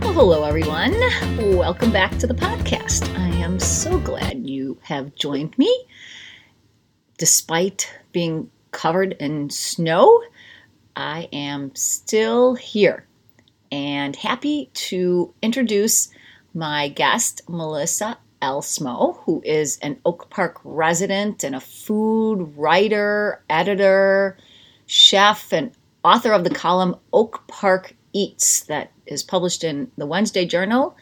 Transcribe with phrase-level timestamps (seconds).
[0.00, 0.92] Well, hello, everyone.
[1.56, 3.12] Welcome back to the podcast.
[3.18, 5.86] I am so glad you have joined me.
[7.18, 10.22] Despite being covered in snow,
[10.94, 13.06] I am still here
[13.72, 16.10] and happy to introduce
[16.54, 24.38] my guest, Melissa Elsmo, who is an Oak Park resident and a food writer, editor,
[24.86, 25.72] chef, and
[26.04, 30.96] author of the column Oak Park Eats that is published in the Wednesday Journal.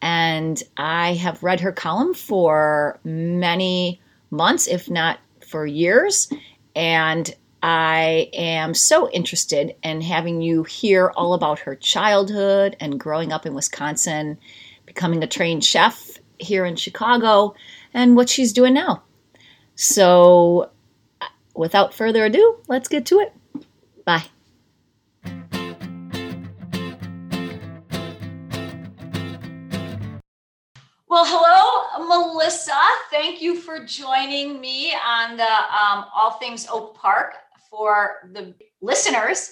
[0.00, 6.30] And I have read her column for many months, if not for years.
[6.76, 13.32] And I am so interested in having you hear all about her childhood and growing
[13.32, 14.38] up in Wisconsin,
[14.86, 17.54] becoming a trained chef here in Chicago,
[17.92, 19.02] and what she's doing now.
[19.74, 20.70] So,
[21.20, 23.32] uh, without further ado, let's get to it.
[24.04, 24.24] Bye.
[31.20, 32.78] Well, hello, Melissa.
[33.10, 37.34] Thank you for joining me on the um, All Things Oak Park.
[37.68, 39.50] For the listeners,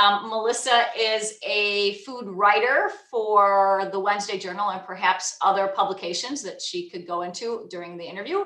[0.00, 6.62] um, Melissa is a food writer for the Wednesday Journal and perhaps other publications that
[6.62, 8.44] she could go into during the interview.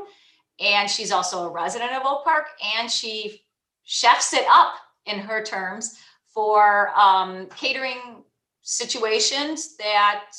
[0.59, 2.47] And she's also a resident of Oak Park
[2.78, 3.43] and she
[3.83, 4.73] chefs it up
[5.05, 5.99] in her terms
[6.33, 8.25] for um, catering
[8.62, 10.31] situations that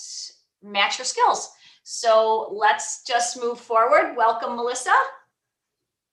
[0.63, 1.51] match her skills.
[1.87, 4.15] So let's just move forward.
[4.17, 4.95] Welcome, Melissa.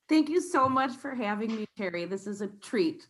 [0.06, 2.04] Thank you so much for having me, Terry.
[2.04, 3.06] This is a treat.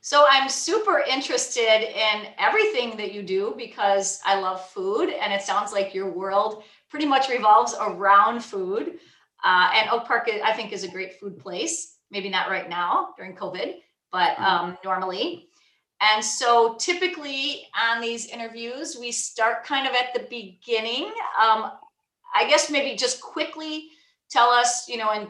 [0.00, 5.42] So I'm super interested in everything that you do because I love food, and it
[5.42, 9.00] sounds like your world pretty much revolves around food.
[9.44, 11.96] Uh, and Oak Park, I think, is a great food place.
[12.12, 13.78] Maybe not right now during COVID,
[14.12, 14.44] but mm-hmm.
[14.44, 15.48] um, normally.
[16.00, 21.04] And so typically on these interviews, we start kind of at the beginning.
[21.40, 21.72] Um,
[22.34, 23.88] I guess maybe just quickly
[24.30, 25.28] tell us, you know, in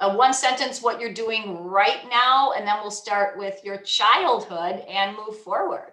[0.00, 4.84] a one sentence what you're doing right now, and then we'll start with your childhood
[4.88, 5.92] and move forward.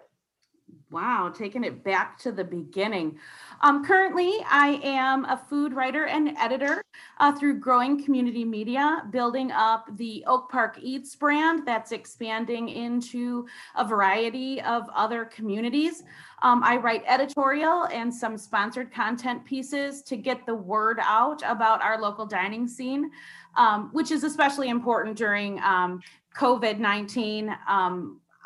[0.90, 3.18] Wow, taking it back to the beginning.
[3.64, 6.82] Um, currently, I am a food writer and editor
[7.20, 13.46] uh, through Growing Community Media, building up the Oak Park Eats brand that's expanding into
[13.76, 16.02] a variety of other communities.
[16.42, 21.80] Um, I write editorial and some sponsored content pieces to get the word out about
[21.82, 23.12] our local dining scene,
[23.56, 26.00] um, which is especially important during um,
[26.34, 27.54] COVID 19.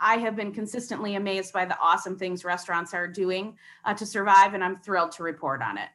[0.01, 4.55] I have been consistently amazed by the awesome things restaurants are doing uh, to survive,
[4.55, 5.89] and I'm thrilled to report on it.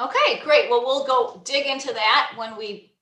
[0.00, 0.70] Okay, great.
[0.70, 2.94] Well, we'll go dig into that when we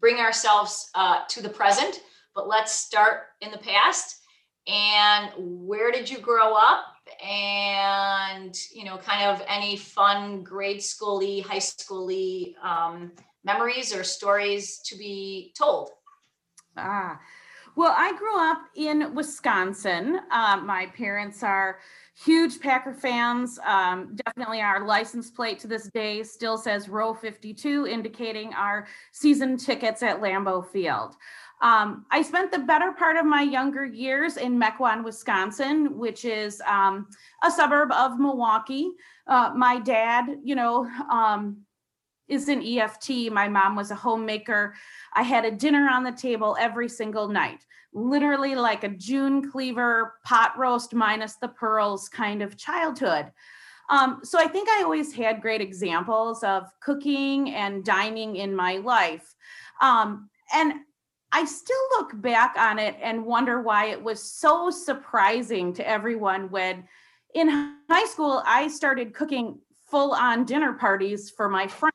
[0.00, 2.00] bring ourselves uh, to the present,
[2.34, 4.16] but let's start in the past.
[4.66, 6.84] And where did you grow up?
[7.24, 13.12] And, you know, kind of any fun grade schooly, high schooly um,
[13.44, 15.90] memories or stories to be told?
[16.76, 17.18] Ah,
[17.76, 20.20] well, I grew up in Wisconsin.
[20.30, 21.78] Uh, my parents are
[22.24, 23.58] huge Packer fans.
[23.64, 29.56] Um, definitely our license plate to this day still says row 52, indicating our season
[29.56, 31.16] tickets at Lambeau Field.
[31.62, 36.62] Um, I spent the better part of my younger years in Mequon, Wisconsin, which is
[36.66, 37.06] um,
[37.44, 38.90] a suburb of Milwaukee.
[39.26, 41.58] Uh, my dad, you know, um,
[42.30, 43.30] is an EFT.
[43.30, 44.74] My mom was a homemaker.
[45.14, 50.14] I had a dinner on the table every single night, literally like a June Cleaver
[50.24, 53.32] pot roast minus the pearls kind of childhood.
[53.90, 58.76] Um, so I think I always had great examples of cooking and dining in my
[58.76, 59.34] life.
[59.80, 60.74] Um, and
[61.32, 66.50] I still look back on it and wonder why it was so surprising to everyone
[66.50, 66.84] when
[67.34, 67.48] in
[67.88, 69.58] high school I started cooking
[69.90, 71.89] full on dinner parties for my friends.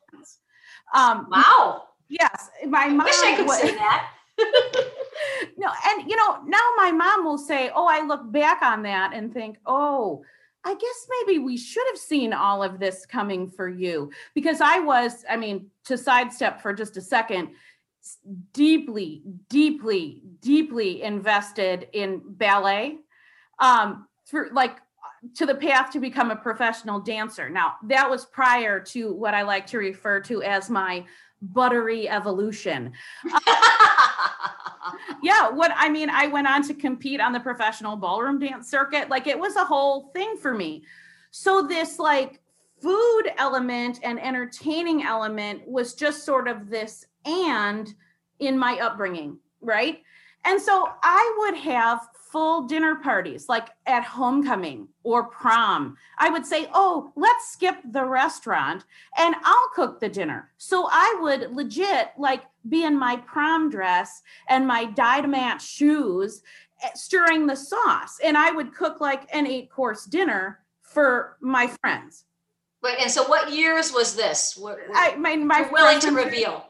[0.95, 1.83] Um, wow.
[2.07, 3.05] Yes, my mom.
[3.05, 4.11] Wish I could was, say that.
[5.57, 9.13] no, and you know, now my mom will say, "Oh, I look back on that
[9.13, 10.23] and think, oh."
[10.67, 14.79] I guess maybe we should have seen all of this coming for you because I
[14.79, 17.49] was, I mean, to sidestep for just a second,
[18.51, 22.97] deeply, deeply, deeply invested in ballet.
[23.59, 24.77] Um, through like
[25.35, 27.49] to the path to become a professional dancer.
[27.49, 31.05] Now, that was prior to what I like to refer to as my
[31.41, 32.93] buttery evolution.
[35.21, 39.09] yeah, what I mean, I went on to compete on the professional ballroom dance circuit.
[39.09, 40.83] Like it was a whole thing for me.
[41.31, 42.41] So, this like
[42.81, 47.93] food element and entertaining element was just sort of this and
[48.39, 50.01] in my upbringing, right?
[50.45, 55.95] And so I would have full dinner parties like at homecoming or prom.
[56.17, 58.83] I would say, Oh, let's skip the restaurant
[59.17, 60.51] and I'll cook the dinner.
[60.57, 66.41] So I would legit like be in my prom dress and my dyed match shoes
[66.83, 68.19] eh, stirring the sauce.
[68.21, 72.25] And I would cook like an eight course dinner for my friends.
[72.83, 74.57] Wait, and so what years was this?
[74.57, 76.65] What, I my my willing to reveal.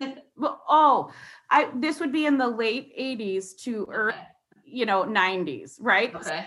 [0.36, 1.12] Well, oh,
[1.48, 4.16] I this would be in the late 80s to early,
[4.74, 6.14] you know, 90s, right?
[6.14, 6.46] Okay.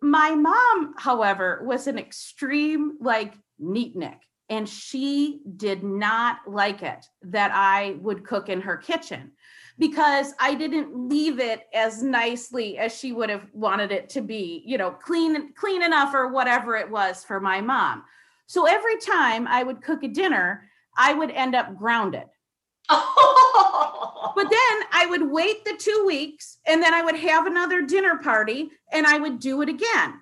[0.00, 7.50] My mom, however, was an extreme like neatnik and she did not like it that
[7.54, 9.32] I would cook in her kitchen
[9.78, 14.62] because I didn't leave it as nicely as she would have wanted it to be,
[14.66, 18.04] you know, clean clean enough or whatever it was for my mom.
[18.46, 22.24] So every time I would cook a dinner, I would end up grounded.
[24.34, 28.18] but then I would wait the 2 weeks and then I would have another dinner
[28.18, 30.20] party and I would do it again.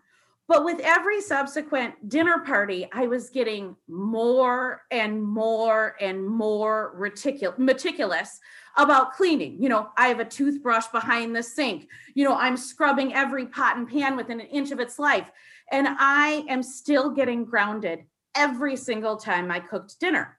[0.48, 7.56] But with every subsequent dinner party, I was getting more and more and more reticul-
[7.58, 8.38] meticulous
[8.76, 9.62] about cleaning.
[9.62, 11.88] You know, I have a toothbrush behind the sink.
[12.14, 15.30] You know, I'm scrubbing every pot and pan within an inch of its life.
[15.70, 20.38] And I am still getting grounded every single time I cooked dinner.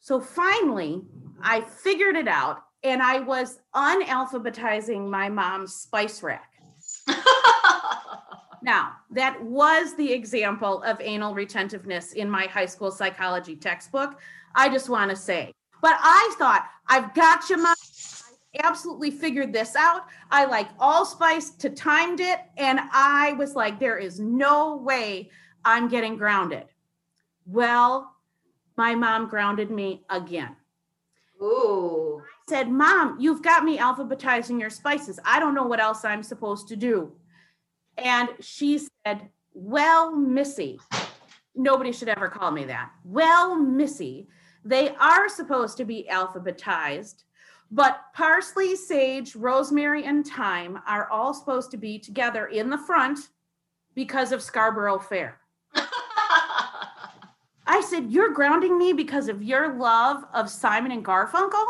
[0.00, 1.02] So finally,
[1.42, 6.50] I figured it out and I was unalphabetizing my mom's spice rack.
[8.62, 14.18] now, that was the example of anal retentiveness in my high school psychology textbook.
[14.54, 15.52] I just want to say.
[15.82, 17.74] But I thought, I've got you, mom.
[18.56, 20.06] I absolutely figured this out.
[20.30, 22.40] I like allspice to timed it.
[22.56, 25.30] And I was like, there is no way
[25.64, 26.64] I'm getting grounded.
[27.46, 28.14] Well,
[28.80, 30.56] my mom grounded me again.
[31.42, 32.22] Ooh.
[32.24, 35.20] I said, Mom, you've got me alphabetizing your spices.
[35.22, 37.12] I don't know what else I'm supposed to do.
[37.98, 40.80] And she said, Well, Missy,
[41.54, 42.90] nobody should ever call me that.
[43.04, 44.28] Well, Missy,
[44.64, 47.24] they are supposed to be alphabetized,
[47.70, 53.28] but parsley, sage, rosemary, and thyme are all supposed to be together in the front
[53.94, 55.39] because of Scarborough Fair.
[57.70, 61.64] I said, You're grounding me because of your love of Simon and Garfunkel?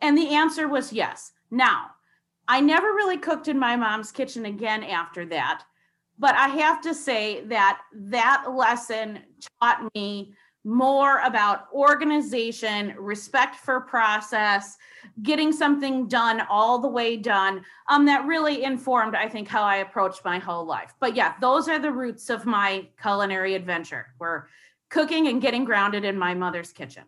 [0.00, 1.32] And the answer was yes.
[1.50, 1.86] Now,
[2.46, 5.64] I never really cooked in my mom's kitchen again after that.
[6.20, 9.18] But I have to say that that lesson
[9.60, 14.76] taught me more about organization, respect for process,
[15.22, 17.64] getting something done all the way done.
[17.88, 20.94] Um, that really informed, I think, how I approached my whole life.
[21.00, 24.14] But yeah, those are the roots of my culinary adventure.
[24.18, 24.48] Where
[24.94, 27.02] cooking and getting grounded in my mother's kitchen.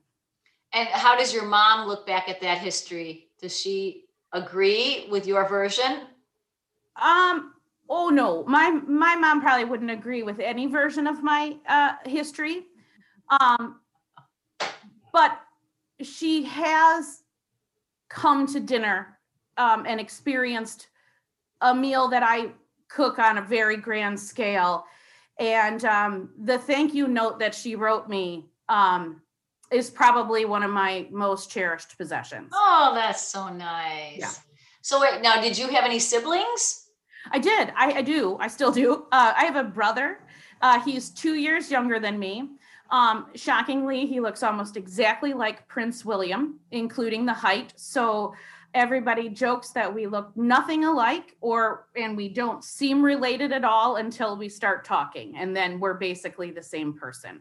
[0.72, 3.28] And how does your mom look back at that history?
[3.40, 6.00] Does she agree with your version?
[7.00, 7.54] Um,
[7.88, 12.64] oh no, my my mom probably wouldn't agree with any version of my uh, history.
[13.40, 13.80] Um,
[15.12, 15.40] but
[16.02, 17.22] she has
[18.08, 19.18] come to dinner
[19.58, 20.88] um, and experienced
[21.60, 22.50] a meal that I
[22.88, 24.86] cook on a very grand scale
[25.38, 29.20] and um, the thank you note that she wrote me um,
[29.70, 32.50] is probably one of my most cherished possessions.
[32.52, 34.18] Oh, that's so nice.
[34.18, 34.30] Yeah.
[34.82, 36.86] So wait, now did you have any siblings?
[37.30, 37.72] I did.
[37.76, 38.36] I, I do.
[38.38, 39.06] I still do.
[39.12, 40.20] Uh, I have a brother.
[40.62, 42.50] Uh, he's two years younger than me.
[42.90, 47.72] Um, shockingly, he looks almost exactly like Prince William, including the height.
[47.76, 48.34] So
[48.76, 53.96] everybody jokes that we look nothing alike or and we don't seem related at all
[53.96, 57.40] until we start talking and then we're basically the same person.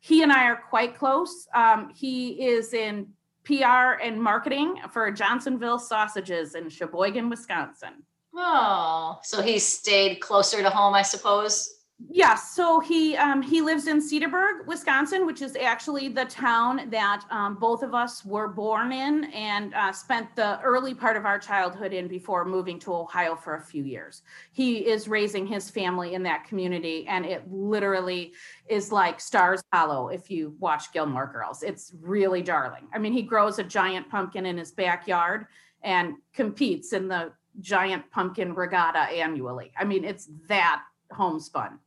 [0.00, 1.48] He and i are quite close.
[1.54, 3.08] Um, he is in
[3.44, 3.54] pr
[4.02, 8.02] and marketing for johnsonville sausages in sheboygan wisconsin.
[8.36, 13.86] Oh so he stayed closer to home i suppose yeah, so he um, he lives
[13.86, 18.92] in Cedarburg, Wisconsin, which is actually the town that um, both of us were born
[18.92, 23.34] in and uh, spent the early part of our childhood in before moving to Ohio
[23.34, 24.22] for a few years.
[24.52, 28.32] He is raising his family in that community, and it literally
[28.68, 31.62] is like Stars Hollow if you watch Gilmore Girls.
[31.62, 32.86] It's really darling.
[32.92, 35.46] I mean, he grows a giant pumpkin in his backyard
[35.82, 39.72] and competes in the giant pumpkin regatta annually.
[39.78, 40.82] I mean, it's that
[41.12, 41.78] homespun.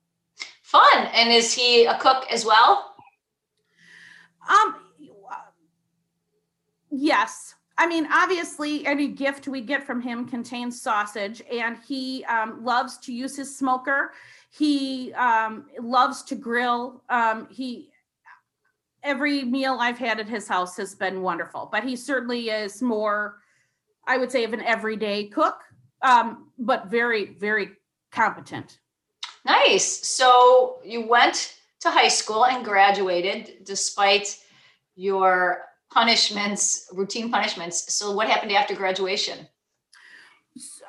[0.68, 1.08] Fun.
[1.14, 2.94] And is he a cook as well?
[4.50, 4.76] Um,
[6.92, 7.56] yes.
[7.78, 12.98] I mean, obviously, any gift we get from him contains sausage, and he um, loves
[12.98, 14.12] to use his smoker.
[14.50, 17.02] He um, loves to grill.
[17.08, 17.90] Um, he
[19.04, 23.38] every meal I've had at his house has been wonderful, but he certainly is more,
[24.06, 25.62] I would say, of an everyday cook,
[26.02, 27.70] um, but very, very
[28.12, 28.80] competent.
[29.48, 30.06] Nice.
[30.06, 34.38] So you went to high school and graduated despite
[34.96, 37.94] your punishments, routine punishments.
[37.94, 39.48] So what happened after graduation?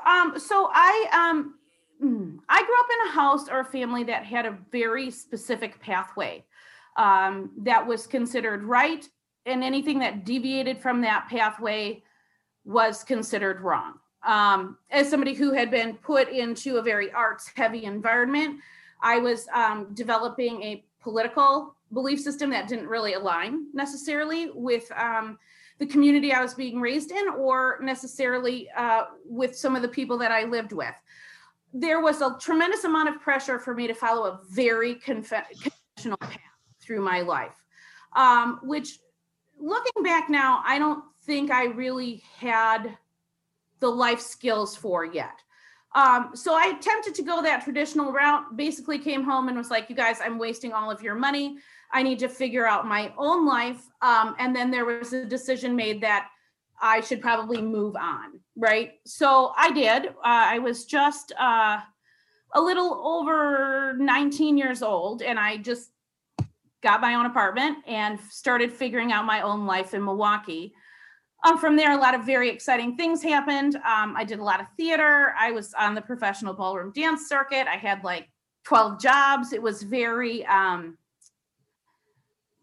[0.04, 1.54] Um, so I um
[2.02, 5.80] mm, I grew up in a house or a family that had a very specific
[5.80, 6.44] pathway
[6.96, 9.08] um, that was considered right,
[9.46, 12.02] and anything that deviated from that pathway
[12.64, 13.94] was considered wrong.
[14.25, 18.60] Um, as somebody who had been put into a very arts heavy environment,
[19.00, 25.38] I was um, developing a political belief system that didn't really align necessarily with um,
[25.78, 30.18] the community I was being raised in or necessarily uh, with some of the people
[30.18, 30.94] that I lived with.
[31.72, 36.40] There was a tremendous amount of pressure for me to follow a very conventional path
[36.80, 37.54] through my life,
[38.16, 38.98] um, which
[39.58, 42.96] looking back now, I don't think I really had
[43.80, 45.42] the life skills for yet.
[45.94, 49.88] Um, so I attempted to go that traditional route, basically came home and was like,
[49.88, 51.58] you guys, I'm wasting all of your money.
[51.92, 53.82] I need to figure out my own life.
[54.02, 56.28] Um, and then there was a decision made that
[56.80, 58.40] I should probably move on.
[58.56, 58.92] Right.
[59.06, 60.08] So I did.
[60.08, 61.78] Uh, I was just uh,
[62.52, 65.90] a little over 19 years old and I just
[66.82, 70.75] got my own apartment and started figuring out my own life in Milwaukee.
[71.45, 73.76] Um, from there, a lot of very exciting things happened.
[73.76, 75.35] Um, I did a lot of theater.
[75.38, 77.66] I was on the professional ballroom dance circuit.
[77.68, 78.28] I had like
[78.64, 79.52] 12 jobs.
[79.52, 80.99] It was very, um,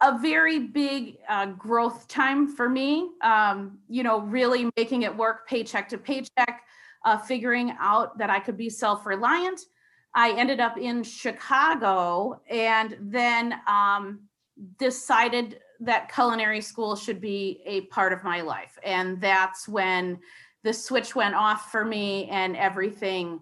[0.02, 3.12] a very big uh, growth time for me.
[3.22, 6.64] Um, you know, really making it work paycheck to paycheck,
[7.06, 9.62] uh, figuring out that I could be self reliant.
[10.14, 14.22] I ended up in Chicago and then um,
[14.80, 18.78] decided that culinary school should be a part of my life.
[18.84, 20.20] And that's when
[20.64, 23.42] the switch went off for me and everything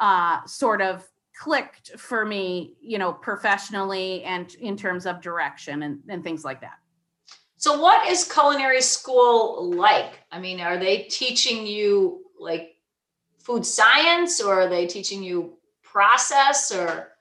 [0.00, 1.06] uh, sort of
[1.38, 6.60] clicked for me, you know, professionally and in terms of direction and, and things like
[6.60, 6.78] that.
[7.56, 10.20] So, what is culinary school like?
[10.30, 12.76] I mean, are they teaching you like
[13.38, 17.12] food science or are they teaching you process or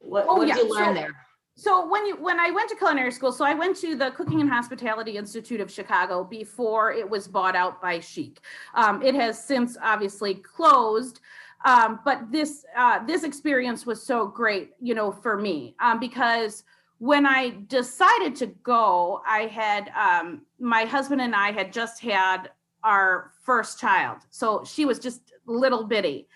[0.00, 0.54] what, oh, what yeah.
[0.54, 1.16] did you learn so, there?
[1.58, 4.40] So when you when I went to culinary school, so I went to the Cooking
[4.40, 8.38] and Hospitality Institute of Chicago before it was bought out by Chic.
[8.74, 11.18] Um, it has since obviously closed,
[11.64, 16.62] um, but this uh, this experience was so great, you know, for me um, because
[16.98, 22.50] when I decided to go, I had um, my husband and I had just had
[22.84, 26.28] our first child, so she was just little bitty,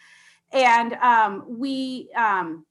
[0.53, 2.67] and um, we um,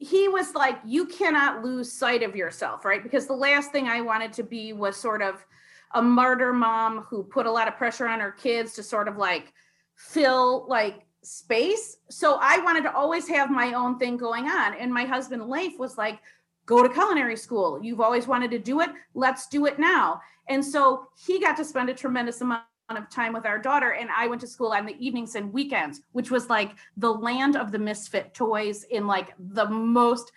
[0.00, 3.02] he was like you cannot lose sight of yourself right?
[3.02, 5.44] Because the last thing i wanted to be was sort of
[5.94, 9.16] a martyr mom who put a lot of pressure on her kids to sort of
[9.16, 9.52] like
[9.96, 11.98] fill like space.
[12.08, 14.74] So i wanted to always have my own thing going on.
[14.74, 16.18] And my husband leif was like
[16.64, 17.80] go to culinary school.
[17.82, 18.90] You've always wanted to do it.
[19.14, 20.20] Let's do it now.
[20.48, 22.62] And so he got to spend a tremendous amount
[22.96, 26.02] of time with our daughter and i went to school on the evenings and weekends
[26.12, 30.32] which was like the land of the misfit toys in like the most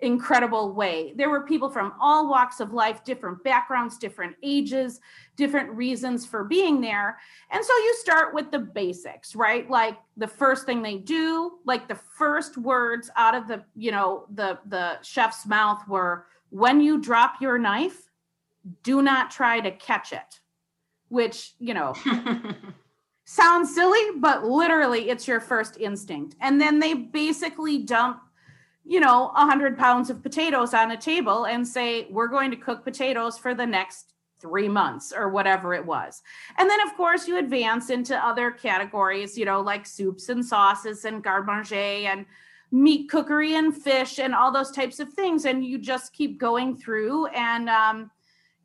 [0.00, 1.14] incredible way.
[1.16, 5.00] There were people from all walks of life different backgrounds different ages
[5.36, 7.18] different reasons for being there.
[7.50, 9.68] And so you start with the basics right?
[9.70, 14.26] Like the first thing they do like the first words out of the you know
[14.34, 18.10] the the chef's mouth were when you drop your knife
[18.82, 20.40] do not try to catch it
[21.16, 21.94] which, you know,
[23.24, 26.36] sounds silly, but literally it's your first instinct.
[26.40, 28.20] And then they basically dump,
[28.84, 32.84] you know, 100 pounds of potatoes on a table and say, we're going to cook
[32.84, 36.22] potatoes for the next three months or whatever it was.
[36.58, 41.04] And then, of course, you advance into other categories, you know, like soups and sauces
[41.04, 42.26] and garde manger and
[42.70, 45.46] meat cookery and fish and all those types of things.
[45.46, 48.10] And you just keep going through and, um,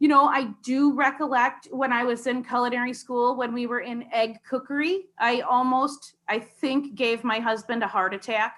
[0.02, 4.12] you know, I do recollect when I was in culinary school when we were in
[4.12, 8.56] egg cookery, I almost, I think, gave my husband a heart attack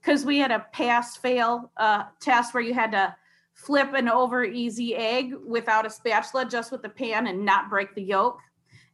[0.00, 3.16] because we had a pass fail uh, test where you had to
[3.52, 7.92] flip an over easy egg without a spatula, just with the pan and not break
[7.96, 8.38] the yolk.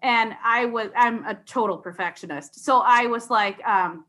[0.01, 2.65] And I was, I'm a total perfectionist.
[2.65, 4.07] So I was like, um,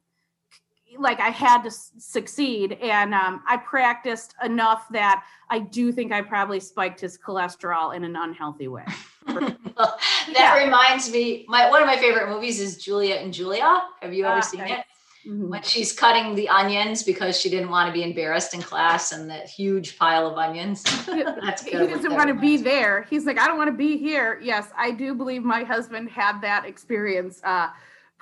[0.99, 6.11] like I had to s- succeed, and um, I practiced enough that I do think
[6.11, 8.85] I probably spiked his cholesterol in an unhealthy way.
[9.27, 9.97] that
[10.29, 10.63] Yeah.
[10.63, 13.83] reminds me, my one of my favorite movies is Juliet and Julia.
[14.01, 14.85] Have you ever Ah, seen it?
[15.25, 15.47] Mhm.
[15.47, 19.29] When she's cutting the onions because she didn't want to be embarrassed in class and
[19.29, 20.83] that huge pile of onions.
[21.05, 21.79] That's good.
[21.81, 23.03] he doesn't want to be there.
[23.09, 24.37] He's like, I don't want to be here.
[24.43, 27.69] Yes, I do believe my husband had that experience uh,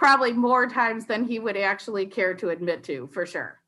[0.01, 3.59] probably more times than he would actually care to admit to, for sure.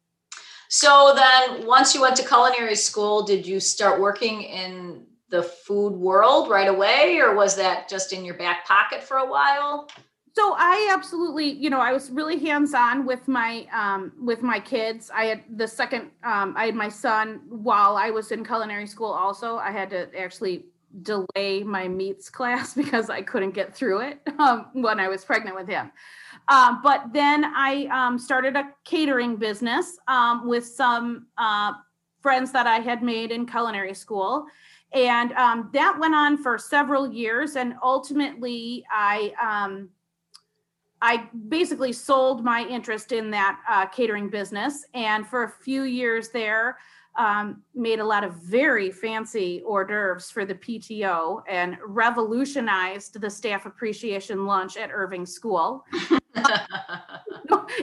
[0.68, 5.92] So then, once you went to culinary school, did you start working in the food
[5.92, 9.88] world right away, or was that just in your back pocket for a while?
[10.36, 15.12] So I absolutely, you know, I was really hands-on with my um, with my kids.
[15.13, 19.12] I had the second, um, I had my son while I was in culinary school.
[19.12, 20.66] Also, I had to actually
[21.04, 25.56] delay my meats class because I couldn't get through it um, when I was pregnant
[25.56, 25.92] with him.
[26.50, 31.73] Um, but then I um, started a catering business um, with some uh,
[32.21, 34.45] friends that I had made in culinary school.
[34.93, 37.55] And um, that went on for several years.
[37.55, 39.89] And ultimately, I um,
[41.01, 46.29] I basically sold my interest in that uh, catering business, and for a few years
[46.29, 46.77] there,
[47.15, 53.29] um, made a lot of very fancy hors d'oeuvres for the PTO and revolutionized the
[53.29, 55.86] staff appreciation lunch at Irving School.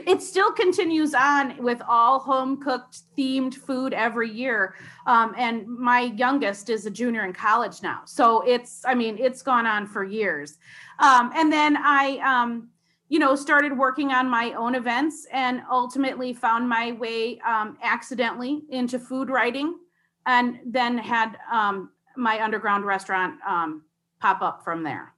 [0.05, 4.75] it still continues on with all home cooked themed food every year.
[5.07, 8.01] Um, and my youngest is a junior in college now.
[8.05, 10.57] So it's, I mean, it's gone on for years.
[10.99, 12.69] Um, and then I, um,
[13.11, 18.61] you know, started working on my own events and ultimately found my way um, accidentally
[18.69, 19.77] into food writing
[20.25, 23.83] and then had um, my underground restaurant um,
[24.21, 25.13] pop up from there.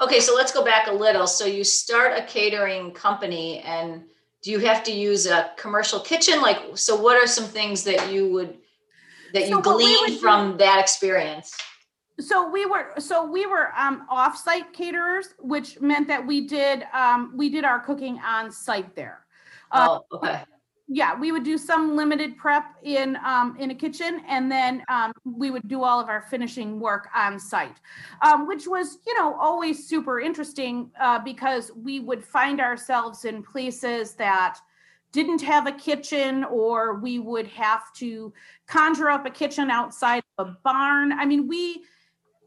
[0.00, 1.28] Okay, so let's go back a little.
[1.28, 4.02] So you start a catering company and
[4.42, 6.42] do you have to use a commercial kitchen?
[6.42, 8.56] Like, so what are some things that you would,
[9.32, 11.56] that you So what we would gleaned do- from that experience?
[12.22, 17.32] So we were so we were um off-site caterers which meant that we did um
[17.36, 19.18] we did our cooking on site there
[19.72, 20.40] Uh, Oh, okay.
[20.88, 25.12] yeah we would do some limited prep in um in a kitchen and then um
[25.24, 27.78] we would do all of our finishing work on site
[28.22, 33.42] um which was you know always super interesting uh because we would find ourselves in
[33.42, 34.58] places that
[35.12, 38.32] didn't have a kitchen or we would have to
[38.66, 41.84] conjure up a kitchen outside of a barn i mean we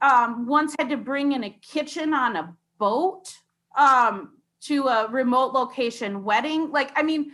[0.05, 3.35] um, once had to bring in a kitchen on a boat
[3.75, 6.71] um, to a remote location wedding.
[6.71, 7.31] Like, I mean,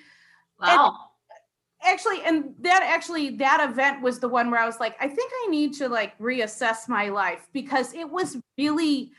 [0.60, 0.95] Wow.
[1.81, 5.31] actually, and that actually, that event was the one where I was like, I think
[5.43, 9.12] I need to like reassess my life because it was really,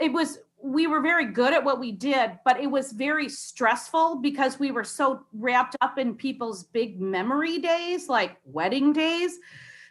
[0.00, 4.16] it was, we were very good at what we did, but it was very stressful
[4.22, 9.38] because we were so wrapped up in people's big memory days, like wedding days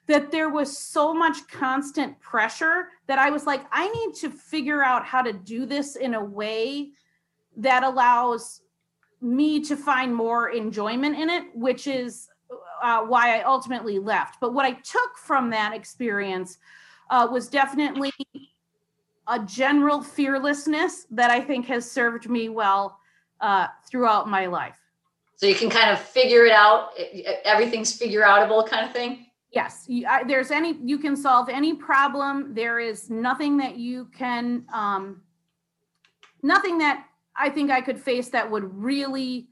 [0.07, 4.83] that there was so much constant pressure that I was like, I need to figure
[4.83, 6.91] out how to do this in a way
[7.57, 8.61] that allows
[9.21, 12.27] me to find more enjoyment in it, which is
[12.83, 14.39] uh, why I ultimately left.
[14.39, 16.57] But what I took from that experience
[17.09, 18.11] uh, was definitely
[19.27, 22.99] a general fearlessness that I think has served me well
[23.41, 24.77] uh, throughout my life.
[25.37, 26.89] So you can kind of figure it out.
[27.43, 29.24] Everything's figure outable kind of thing.
[29.55, 32.53] Yes, you, there's any you can solve any problem.
[32.53, 35.21] There is nothing that you can, um,
[36.43, 37.05] nothing that
[37.37, 39.47] I think I could face that would really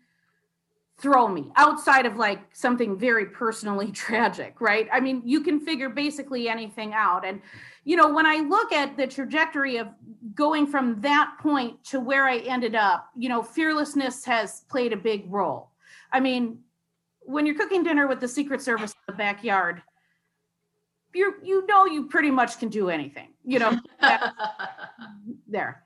[0.97, 4.89] throw me outside of like something very personally tragic, right?
[4.91, 7.25] I mean, you can figure basically anything out.
[7.25, 7.41] And,
[7.85, 9.87] you know, when I look at the trajectory of
[10.35, 14.97] going from that point to where I ended up, you know, fearlessness has played a
[14.97, 15.71] big role.
[16.11, 16.59] I mean,
[17.21, 19.81] when you're cooking dinner with the Secret Service in the backyard,
[21.13, 23.29] you you know you pretty much can do anything.
[23.45, 23.79] You know,
[25.47, 25.83] there.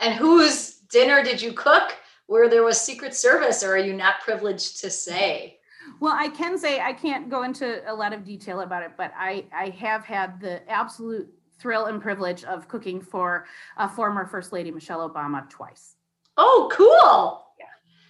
[0.00, 1.94] and whose dinner did you cook
[2.26, 5.58] where there was Secret Service, or are you not privileged to say?
[6.00, 9.12] Well, I can say I can't go into a lot of detail about it, but
[9.16, 14.52] I I have had the absolute thrill and privilege of cooking for a former First
[14.52, 15.94] Lady Michelle Obama twice.
[16.36, 17.46] Oh, cool.
[17.58, 17.66] Yeah.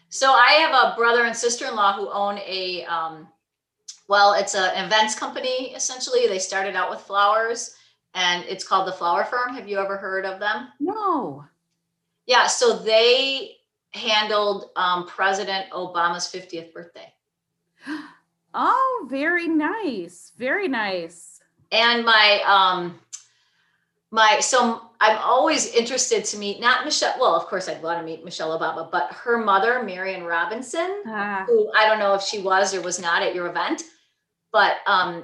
[0.09, 3.29] So I have a brother and sister-in-law who own a um
[4.09, 6.27] well, it's an events company essentially.
[6.27, 7.77] They started out with flowers
[8.15, 9.55] and it's called the Flower Firm.
[9.55, 10.69] Have you ever heard of them?
[10.81, 11.45] No.
[12.27, 13.57] Yeah, so they
[13.93, 17.13] handled um, President Obama's 50th birthday.
[18.59, 20.33] Oh, very nice.
[20.39, 21.41] Very nice.
[21.73, 22.99] And my um
[24.11, 27.17] my so I'm always interested to meet not Michelle.
[27.21, 31.45] Well, of course, I'd want to meet Michelle Obama, but her mother, Marion Robinson, Ah,
[31.47, 33.83] who I don't know if she was or was not at your event,
[34.57, 35.23] but um,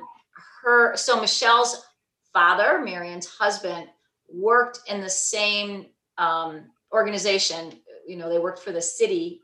[0.62, 1.86] her so Michelle's
[2.34, 3.86] father, Marion's husband,
[4.28, 5.86] worked in the same
[6.18, 7.72] um, organization.
[8.06, 9.40] You know, they worked for the city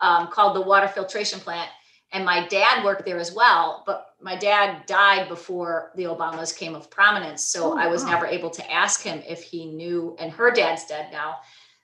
[0.00, 1.68] um, called the water filtration plant.
[2.12, 6.76] And my dad worked there as well, but my dad died before the Obamas came
[6.76, 7.42] of prominence.
[7.42, 8.10] So Oh, I was wow.
[8.10, 11.38] never able to ask him if he knew, and her dad's dead now.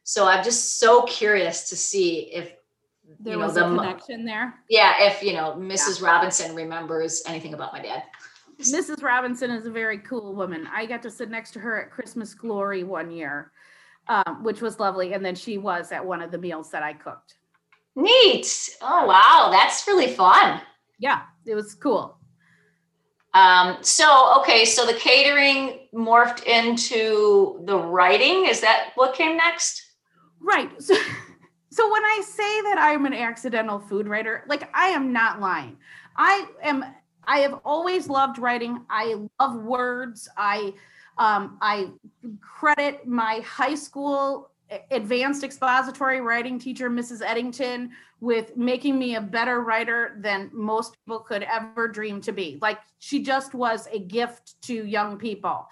[0.04, 2.54] So I'm just so curious to see if
[3.22, 4.54] there you know was the a connection there.
[4.68, 6.02] yeah, if you know Mrs.
[6.02, 8.02] Robinson remembers anything about my dad.
[8.60, 9.02] Mrs.
[9.02, 10.68] Robinson is a very cool woman.
[10.72, 13.52] I got to sit next to her at Christmas Glory one year,
[14.08, 15.14] um, which was lovely.
[15.14, 17.36] And then she was at one of the meals that I cooked.
[17.96, 18.70] Neat.
[18.82, 20.60] Oh wow, that's really fun.
[20.98, 22.18] Yeah, it was cool.
[23.32, 28.46] Um, so okay, so the catering morphed into the writing.
[28.46, 29.82] Is that what came next?
[30.40, 30.70] Right.
[30.82, 30.94] So,
[31.72, 35.76] so when I say that I'm an accidental food writer, like I am not lying.
[36.16, 36.84] I am.
[37.24, 38.80] I have always loved writing.
[38.90, 40.28] I love words.
[40.36, 40.74] I
[41.18, 41.90] um, I
[42.40, 44.50] credit my high school
[44.90, 47.22] advanced expository writing teacher, Mrs.
[47.24, 52.58] Eddington, with making me a better writer than most people could ever dream to be.
[52.60, 55.68] Like she just was a gift to young people.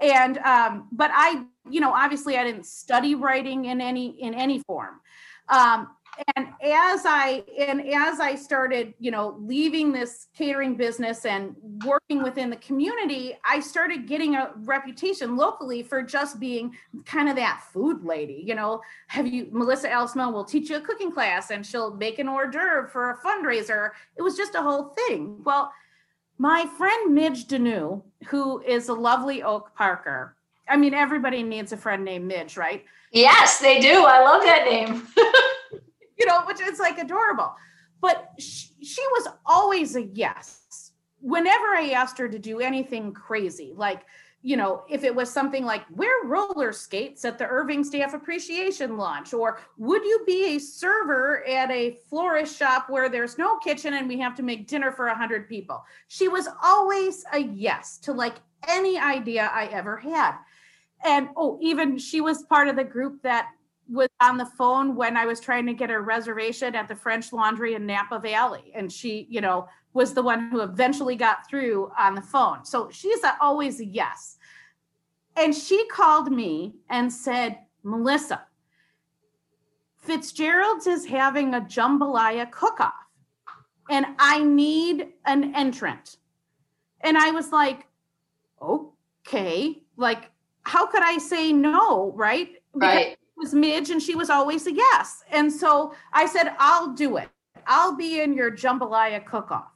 [0.00, 4.58] And um, but I, you know, obviously I didn't study writing in any in any
[4.60, 5.00] form.
[5.48, 5.88] Um,
[6.34, 11.54] and as I and as I started, you know, leaving this catering business and
[11.84, 17.36] working within the community, I started getting a reputation locally for just being kind of
[17.36, 18.42] that food lady.
[18.46, 22.18] You know, have you Melissa Elsmo will teach you a cooking class and she'll make
[22.18, 23.90] an hors d'oeuvre for a fundraiser.
[24.16, 25.42] It was just a whole thing.
[25.44, 25.72] Well,
[26.38, 30.35] my friend Midge Deneau, who is a lovely Oak Parker.
[30.68, 32.84] I mean, everybody needs a friend named Midge, right?
[33.12, 34.04] Yes, they do.
[34.04, 35.06] I love that name.
[36.18, 37.54] you know, which is like adorable.
[38.00, 40.92] But she, she was always a yes.
[41.20, 44.04] Whenever I asked her to do anything crazy, like,
[44.42, 48.96] you know, if it was something like wear roller skates at the Irving Staff Appreciation
[48.96, 53.94] Launch, or would you be a server at a florist shop where there's no kitchen
[53.94, 55.82] and we have to make dinner for 100 people?
[56.06, 58.36] She was always a yes to like
[58.68, 60.36] any idea I ever had.
[61.06, 63.48] And oh, even she was part of the group that
[63.88, 67.32] was on the phone when I was trying to get a reservation at the French
[67.32, 68.72] Laundry in Napa Valley.
[68.74, 72.64] And she, you know, was the one who eventually got through on the phone.
[72.64, 74.36] So she's a, always a yes.
[75.36, 78.42] And she called me and said, Melissa,
[79.96, 82.94] Fitzgerald's is having a jambalaya cook off,
[83.90, 86.16] and I need an entrant.
[87.00, 87.86] And I was like,
[88.60, 90.30] okay, like,
[90.66, 92.12] how could I say no?
[92.16, 92.48] Right?
[92.74, 93.18] Because Right.
[93.36, 95.22] was Midge and she was always a yes.
[95.30, 97.28] And so I said, I'll do it.
[97.66, 99.70] I'll be in your jambalaya cook off.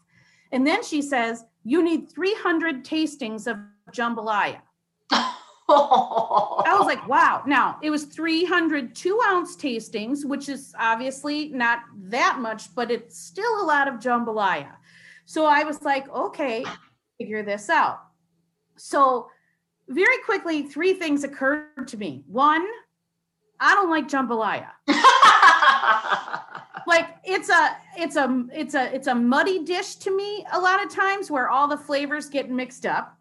[0.52, 3.58] And then she says, You need 300 tastings of
[3.92, 4.60] jambalaya.
[5.12, 7.44] I was like, Wow.
[7.46, 11.80] Now it was 300 two ounce tastings, which is obviously not
[12.16, 14.72] that much, but it's still a lot of jambalaya.
[15.24, 16.64] So I was like, Okay,
[17.18, 18.00] figure this out.
[18.76, 19.28] So
[19.90, 22.24] very quickly, three things occurred to me.
[22.26, 22.66] One,
[23.60, 24.70] I don't like jambalaya.
[26.90, 30.84] Like it's a it's a it's a it's a muddy dish to me a lot
[30.84, 33.16] of times where all the flavors get mixed up.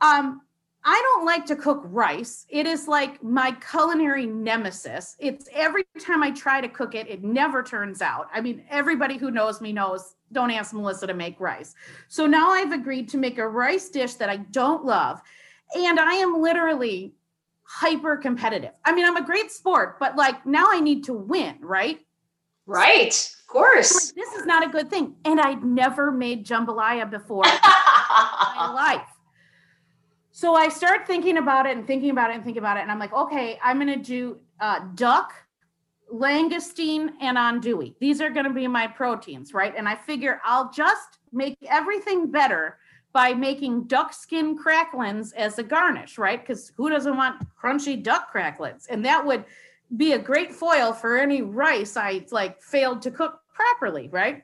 [0.00, 0.42] Um
[0.84, 2.44] I don't like to cook rice.
[2.48, 5.14] It is like my culinary nemesis.
[5.20, 8.28] It's every time I try to cook it, it never turns out.
[8.34, 11.74] I mean, everybody who knows me knows don't ask Melissa to make rice.
[12.08, 15.22] So now I've agreed to make a rice dish that I don't love.
[15.74, 17.14] And I am literally
[17.62, 18.70] hyper competitive.
[18.84, 21.98] I mean, I'm a great sport, but like now I need to win, right?
[22.66, 23.32] right.
[23.40, 23.94] Of course.
[23.94, 25.14] like, this is not a good thing.
[25.24, 29.08] And I'd never made jambalaya before in my life.
[30.32, 32.80] So I start thinking about it and thinking about it and thinking about it.
[32.80, 35.32] And I'm like, okay, I'm going to do uh, duck,
[36.12, 37.94] langoustine, and andouille.
[38.00, 39.72] These are going to be my proteins, right?
[39.74, 42.78] And I figure I'll just make everything better
[43.12, 46.40] by making duck skin cracklins as a garnish, right?
[46.40, 48.86] Because who doesn't want crunchy duck cracklins?
[48.90, 49.44] And that would
[49.96, 54.42] be a great foil for any rice I like failed to cook properly, right?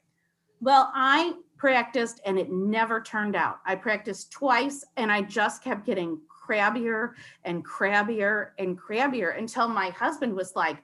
[0.61, 3.59] Well, I practiced and it never turned out.
[3.67, 7.13] I practiced twice and I just kept getting crabbier
[7.45, 10.79] and crabbier and crabbier until my husband was like,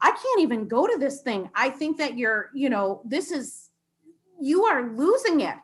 [0.00, 1.50] I can't even go to this thing.
[1.54, 3.70] I think that you're, you know, this is,
[4.40, 5.56] you are losing it.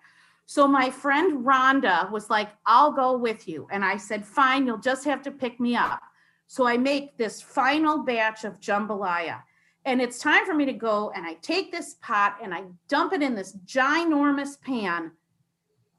[0.50, 3.68] So my friend Rhonda was like, I'll go with you.
[3.70, 6.02] And I said, fine, you'll just have to pick me up.
[6.48, 9.42] So I make this final batch of jambalaya.
[9.84, 11.12] And it's time for me to go.
[11.14, 15.12] And I take this pot and I dump it in this ginormous pan.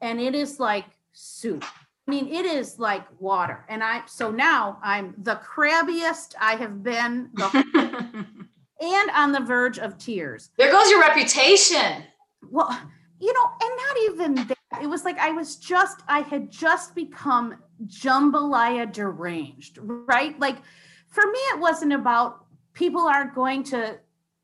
[0.02, 0.84] And it is like
[1.14, 1.64] soup.
[2.06, 3.64] I mean, it is like water.
[3.70, 8.26] And I, so now I'm the crabbiest I have been the,
[8.82, 10.50] and on the verge of tears.
[10.58, 12.04] There goes your reputation.
[12.50, 12.78] Well,
[13.22, 14.82] you know, and not even that.
[14.82, 17.56] It was like I was just, I had just become
[17.86, 20.36] jambalaya deranged, right?
[20.40, 20.56] Like
[21.06, 24.00] for me, it wasn't about people aren't going to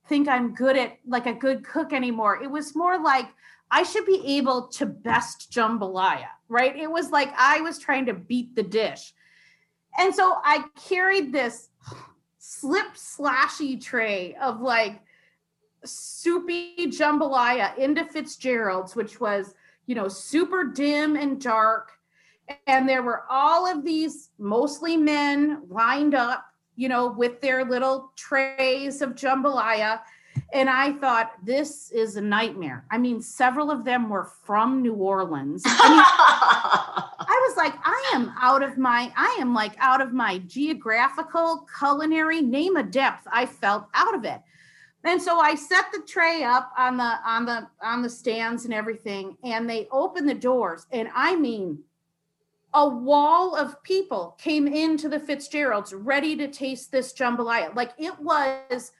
[0.07, 2.41] think I'm good at like a good cook anymore.
[2.41, 3.27] It was more like
[3.69, 6.77] I should be able to best jambalaya, right?
[6.77, 9.13] It was like I was trying to beat the dish.
[9.99, 11.69] And so I carried this
[12.39, 15.01] slip slashy tray of like
[15.85, 19.55] soupy jambalaya into Fitzgerald's, which was,
[19.87, 21.93] you know, super dim and dark.
[22.67, 26.45] And there were all of these mostly men lined up,
[26.77, 30.01] you know, with their little trays of jambalaya.
[30.53, 32.85] And I thought, this is a nightmare.
[32.91, 35.63] I mean, several of them were from New Orleans.
[35.67, 36.01] I, mean,
[37.29, 41.67] I was like, I am out of my, I am like out of my geographical,
[41.79, 43.27] culinary, name a depth.
[43.31, 44.41] I felt out of it.
[45.05, 48.75] And so I set the tray up on the on the on the stands and
[48.75, 51.79] everything, and they opened the doors, and I mean,
[52.75, 57.75] a wall of people came into the Fitzgeralds ready to taste this jambalaya.
[57.75, 58.93] Like it was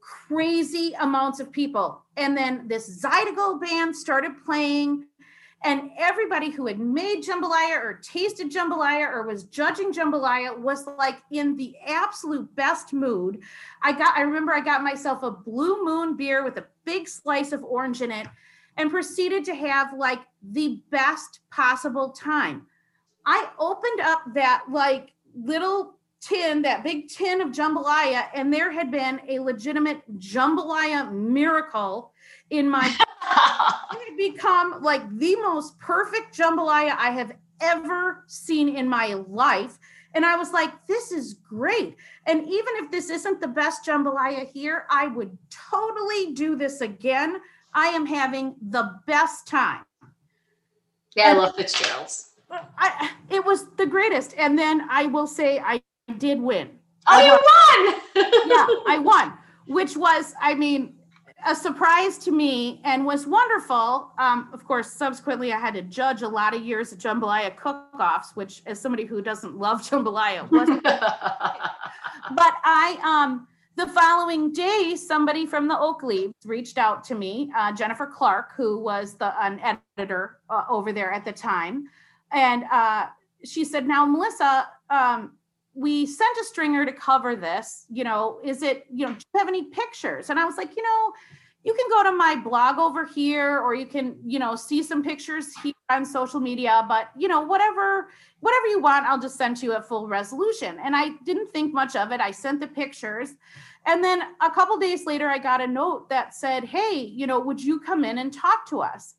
[0.00, 2.02] crazy amounts of people.
[2.16, 5.06] And then this Zydeco band started playing
[5.64, 11.22] and everybody who had made jambalaya or tasted jambalaya or was judging jambalaya was like
[11.30, 13.40] in the absolute best mood.
[13.82, 17.52] I got i remember i got myself a blue moon beer with a big slice
[17.52, 18.26] of orange in it
[18.76, 22.66] and proceeded to have like the best possible time.
[23.24, 28.90] I opened up that like little tin that big tin of jambalaya and there had
[28.90, 32.12] been a legitimate jambalaya miracle
[32.50, 32.94] in my
[33.92, 39.78] it had become like the most perfect jambalaya I have ever seen in my life.
[40.14, 41.96] And I was like, this is great.
[42.26, 47.36] And even if this isn't the best jambalaya here, I would totally do this again.
[47.72, 49.84] I am having the best time.
[51.16, 52.30] Yeah, I love Fitzgerald's.
[52.50, 54.34] I, it was the greatest.
[54.36, 55.82] And then I will say I
[56.18, 56.70] did win.
[57.08, 57.94] Oh, I you won.
[58.14, 58.42] won!
[58.50, 59.32] yeah, I won,
[59.66, 60.94] which was, I mean,
[61.46, 64.10] a surprise to me and was wonderful.
[64.18, 68.36] Um, of course, subsequently, I had to judge a lot of years of jambalaya cook-offs,
[68.36, 70.82] which, as somebody who doesn't love jambalaya, wasn't.
[70.84, 71.02] but
[72.64, 77.72] I, um, the following day, somebody from the Oak Leaves reached out to me, uh,
[77.72, 81.84] Jennifer Clark, who was the an editor uh, over there at the time,
[82.32, 83.06] and uh,
[83.44, 85.32] she said, "Now, Melissa." Um,
[85.74, 87.86] we sent a stringer to cover this.
[87.90, 90.30] You know, is it, you know, do you have any pictures?
[90.30, 91.12] And I was like, you know,
[91.64, 95.02] you can go to my blog over here or you can, you know, see some
[95.02, 98.08] pictures here on social media, but you know, whatever,
[98.40, 100.78] whatever you want, I'll just send you a full resolution.
[100.82, 102.20] And I didn't think much of it.
[102.20, 103.34] I sent the pictures.
[103.86, 107.38] And then a couple days later, I got a note that said, Hey, you know,
[107.40, 109.14] would you come in and talk to us?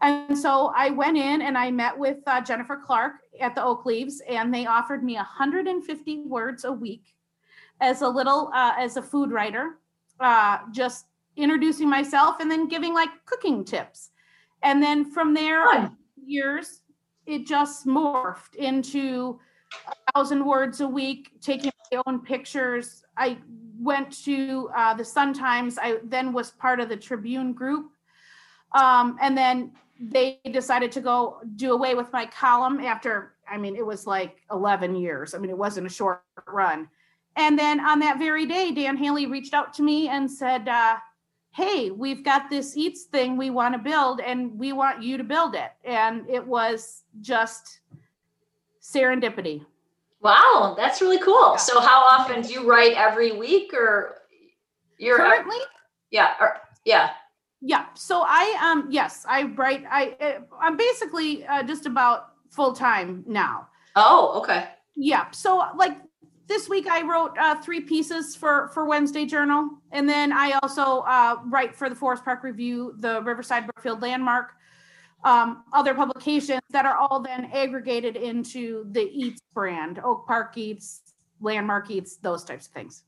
[0.00, 3.84] And so I went in and I met with uh, Jennifer Clark at the Oak
[3.84, 7.14] Leaves, and they offered me 150 words a week
[7.80, 9.78] as a little uh, as a food writer,
[10.20, 11.06] uh, just
[11.36, 14.10] introducing myself and then giving like cooking tips.
[14.62, 15.90] And then from there,
[16.24, 16.82] years,
[17.26, 19.38] it just morphed into
[19.86, 23.04] a thousand words a week, taking my own pictures.
[23.16, 23.38] I
[23.78, 25.78] went to uh, the Sun Times.
[25.80, 27.90] I then was part of the Tribune group.
[28.72, 33.76] Um, and then they decided to go do away with my column after, I mean,
[33.76, 35.34] it was like 11 years.
[35.34, 36.88] I mean, it wasn't a short run.
[37.36, 40.96] And then on that very day, Dan Haley reached out to me and said, uh,
[41.52, 45.24] Hey, we've got this eats thing we want to build, and we want you to
[45.24, 45.70] build it.
[45.82, 47.80] And it was just
[48.82, 49.64] serendipity.
[50.20, 51.56] Wow, that's really cool.
[51.58, 54.18] So how often do you write every week or
[54.98, 55.58] you're Currently,
[56.10, 57.10] yeah, or, yeah.
[57.60, 57.86] Yeah.
[57.94, 59.84] So I um yes, I write.
[59.90, 63.68] I uh, I'm basically uh, just about full time now.
[63.96, 64.68] Oh, okay.
[64.96, 65.30] Yeah.
[65.30, 65.96] So like
[66.46, 71.00] this week I wrote uh, three pieces for for Wednesday Journal, and then I also
[71.00, 74.52] uh, write for the Forest Park Review, the Riverside Brookfield Landmark,
[75.24, 81.02] um, other publications that are all then aggregated into the Eats brand, Oak Park Eats,
[81.40, 83.02] Landmark Eats, those types of things.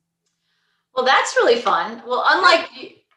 [0.94, 2.02] Well, that's really fun.
[2.06, 2.68] Well, unlike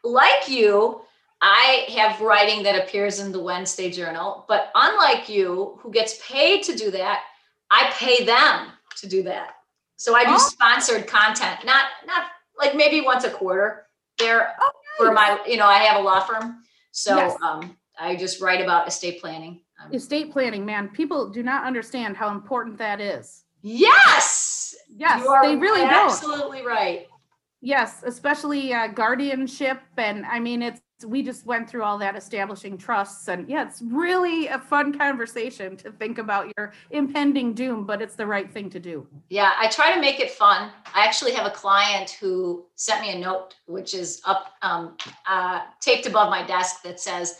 [0.04, 1.02] like you,
[1.40, 6.62] I have writing that appears in the Wednesday Journal, but unlike you, who gets paid
[6.64, 7.22] to do that,
[7.70, 9.56] I pay them to do that.
[9.96, 10.38] So I do Oh.
[10.38, 12.26] sponsored content, not not
[12.58, 13.86] like maybe once a quarter.
[14.18, 17.36] There Oh, for my, you know, I have a law firm, so Yes.
[17.42, 19.60] um, I just write about estate planning.
[19.82, 23.42] Um, Estate planning, man, people do not understand how important that is.
[23.62, 26.10] yes, Yes, you are they really don't.
[26.12, 27.08] absolutely right.
[27.60, 29.80] Yes, especially uh, guardianship.
[29.96, 33.28] And I mean, it's, we just went through all that establishing trusts.
[33.28, 38.16] And yeah, it's really a fun conversation to think about your impending doom, but it's
[38.16, 39.06] the right thing to do.
[39.28, 40.70] Yeah, I try to make it fun.
[40.94, 44.96] I actually have a client who sent me a note, which is up um,
[45.28, 47.38] uh, taped above my desk that says,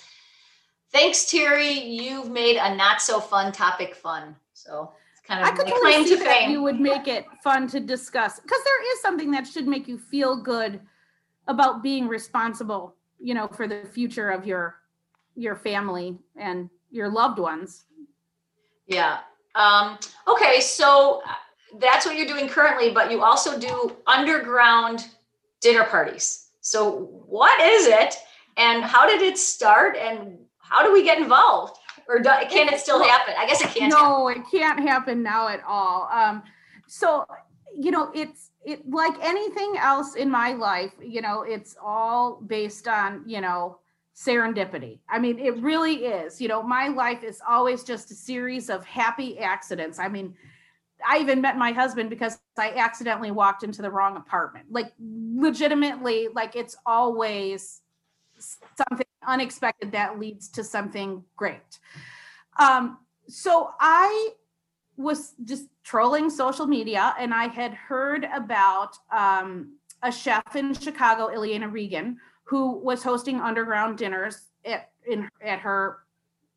[0.92, 1.72] "Thanks, Terry.
[1.72, 6.16] You've made a not so fun topic fun." So it's kind I could claim to
[6.16, 9.88] that you would make it fun to discuss because there is something that should make
[9.88, 10.80] you feel good
[11.46, 14.76] about being responsible, you know, for the future of your
[15.36, 17.84] your family and your loved ones.
[18.86, 19.18] Yeah.
[19.54, 19.98] Um,
[20.28, 21.32] okay, so uh,
[21.78, 25.06] that's what you're doing currently, but you also do underground
[25.60, 26.48] dinner parties.
[26.60, 28.14] So what is it,
[28.56, 31.76] and how did it start, and how do we get involved,
[32.08, 33.34] or do, can it still happen?
[33.36, 33.92] I guess it can't.
[33.92, 34.08] happen.
[34.08, 36.08] no, it can't happen now at all.
[36.12, 36.42] Um,
[36.86, 37.26] so
[37.76, 40.92] you know, it's it like anything else in my life.
[41.02, 43.78] You know, it's all based on you know
[44.16, 45.00] serendipity.
[45.08, 46.40] I mean, it really is.
[46.40, 49.98] You know, my life is always just a series of happy accidents.
[49.98, 50.34] I mean.
[51.06, 54.66] I even met my husband because I accidentally walked into the wrong apartment.
[54.70, 57.82] Like legitimately, like it's always
[58.38, 61.78] something unexpected that leads to something great.
[62.58, 64.30] Um, so I
[64.96, 71.28] was just trolling social media and I had heard about um, a chef in Chicago,
[71.28, 75.98] Iliana Regan, who was hosting underground dinners at in at her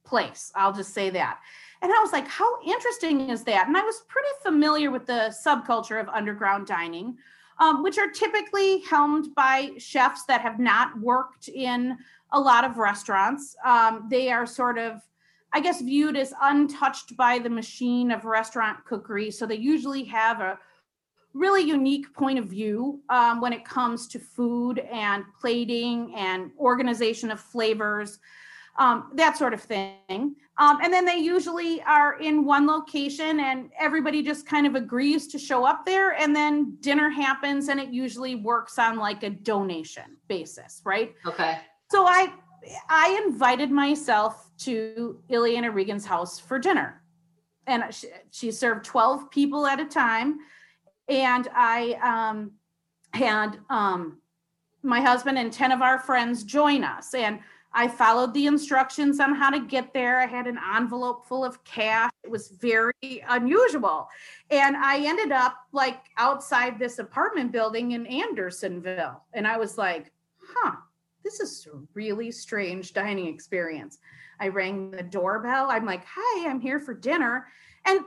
[0.05, 0.51] place.
[0.55, 1.39] I'll just say that.
[1.81, 3.67] And I was like, how interesting is that?
[3.67, 7.17] And I was pretty familiar with the subculture of underground dining,
[7.59, 11.97] um, which are typically helmed by chefs that have not worked in
[12.31, 13.55] a lot of restaurants.
[13.63, 15.01] Um, they are sort of,
[15.53, 19.31] I guess, viewed as untouched by the machine of restaurant cookery.
[19.31, 20.59] So they usually have a
[21.33, 27.31] really unique point of view um, when it comes to food and plating and organization
[27.31, 28.19] of flavors,
[28.77, 30.35] um, that sort of thing.
[30.59, 35.27] Um, and then they usually are in one location and everybody just kind of agrees
[35.27, 36.11] to show up there.
[36.13, 41.13] And then dinner happens and it usually works on like a donation basis, right?
[41.25, 41.59] Okay.
[41.89, 42.33] So I
[42.89, 47.01] I invited myself to Iliana Regan's house for dinner.
[47.65, 50.39] And she, she served 12 people at a time.
[51.09, 52.51] And I um,
[53.13, 54.19] had um,
[54.83, 57.13] my husband and 10 of our friends join us.
[57.13, 57.39] And
[57.73, 60.19] I followed the instructions on how to get there.
[60.19, 62.09] I had an envelope full of cash.
[62.23, 64.07] It was very unusual.
[64.49, 69.21] And I ended up like outside this apartment building in Andersonville.
[69.33, 70.77] And I was like, huh,
[71.27, 73.97] this is a really strange dining experience.
[74.39, 75.67] I rang the doorbell.
[75.69, 77.47] I'm like, hi, I'm here for dinner.
[77.85, 78.01] And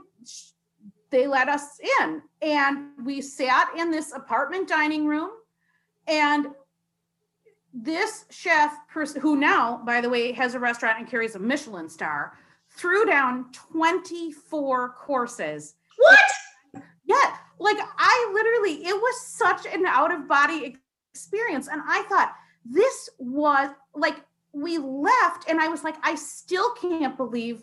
[1.11, 2.23] they let us in.
[2.41, 5.31] And we sat in this apartment dining room.
[6.07, 6.47] And
[7.75, 8.75] this chef,
[9.21, 12.39] who now, by the way, has a restaurant and carries a Michelin star,
[12.71, 15.75] threw down 24 courses.
[15.99, 16.85] What?
[17.05, 20.79] Yeah, like I literally, it was such an out of body
[21.13, 21.69] experience.
[21.69, 24.17] And I thought, this was like,
[24.53, 27.63] we left, and I was like, I still can't believe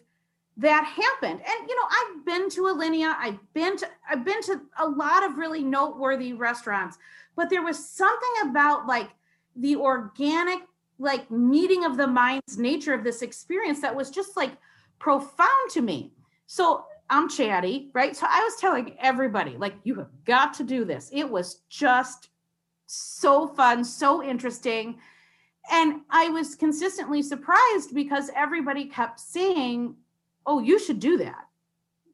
[0.57, 1.39] that happened.
[1.39, 5.23] And you know, I've been to Alinea, I've been to I've been to a lot
[5.23, 6.97] of really noteworthy restaurants,
[7.35, 9.09] but there was something about like
[9.55, 10.59] the organic
[10.97, 14.51] like meeting of the minds nature of this experience that was just like
[14.97, 16.11] profound to me.
[16.47, 18.15] So I'm chatty, right?
[18.15, 21.09] So I was telling everybody, like, you have got to do this.
[21.13, 22.29] It was just
[22.87, 24.97] so fun, so interesting.
[25.69, 29.95] And I was consistently surprised because everybody kept saying,
[30.45, 31.45] Oh, you should do that.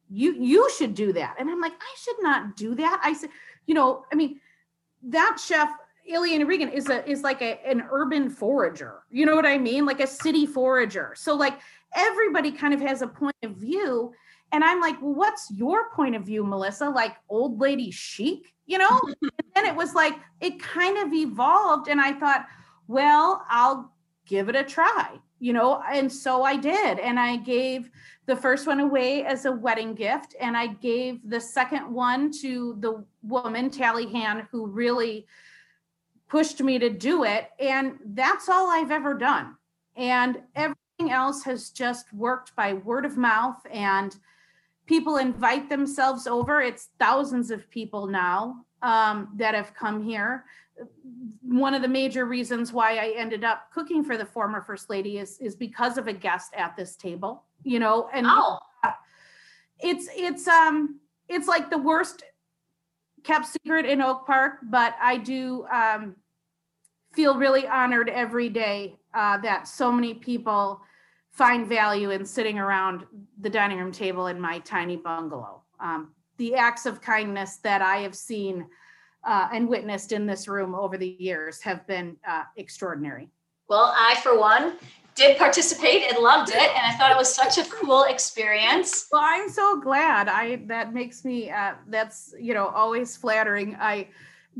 [0.09, 1.35] You you should do that.
[1.39, 2.99] And I'm like, I should not do that.
[3.03, 3.29] I said,
[3.67, 4.39] you know, I mean,
[5.03, 5.69] that chef
[6.11, 9.03] Iliana Regan is a is like a, an urban forager.
[9.09, 9.85] You know what I mean?
[9.85, 11.13] Like a city forager.
[11.15, 11.59] So like
[11.95, 14.13] everybody kind of has a point of view.
[14.53, 16.87] And I'm like, well, what's your point of view, Melissa?
[16.87, 19.01] Like old lady chic, you know?
[19.21, 21.87] and then it was like it kind of evolved.
[21.87, 22.45] And I thought,
[22.87, 23.91] well, I'll
[24.27, 25.81] give it a try, you know?
[25.91, 26.99] And so I did.
[26.99, 27.89] And I gave
[28.27, 30.35] the first one away as a wedding gift.
[30.39, 35.25] And I gave the second one to the woman, Tally Han, who really
[36.29, 37.49] pushed me to do it.
[37.59, 39.55] And that's all I've ever done.
[39.95, 44.15] And everything else has just worked by word of mouth and
[44.85, 46.61] people invite themselves over.
[46.61, 50.45] It's thousands of people now um, that have come here.
[51.41, 55.19] One of the major reasons why I ended up cooking for the former first lady
[55.19, 57.43] is is because of a guest at this table.
[57.63, 58.57] You know, and Oh,
[59.79, 62.23] it's it's um it's like the worst
[63.23, 66.15] kept secret in Oak Park, but I do um
[67.13, 70.81] feel really honored every day uh, that so many people
[71.33, 73.05] find value in sitting around
[73.41, 75.63] the dining room table in my tiny bungalow.
[75.79, 78.67] Um, the acts of kindness that I have seen
[79.23, 83.29] uh, and witnessed in this room over the years have been uh, extraordinary.
[83.67, 84.73] well, I, for one,
[85.15, 86.55] did participate and loved it.
[86.55, 89.07] And I thought it was such a cool experience.
[89.11, 90.27] Well, I'm so glad.
[90.27, 93.75] I that makes me uh that's you know always flattering.
[93.79, 94.09] I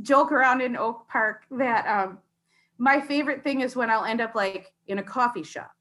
[0.02, 2.20] joke around in Oak Park that um
[2.78, 5.73] my favorite thing is when I'll end up like in a coffee shop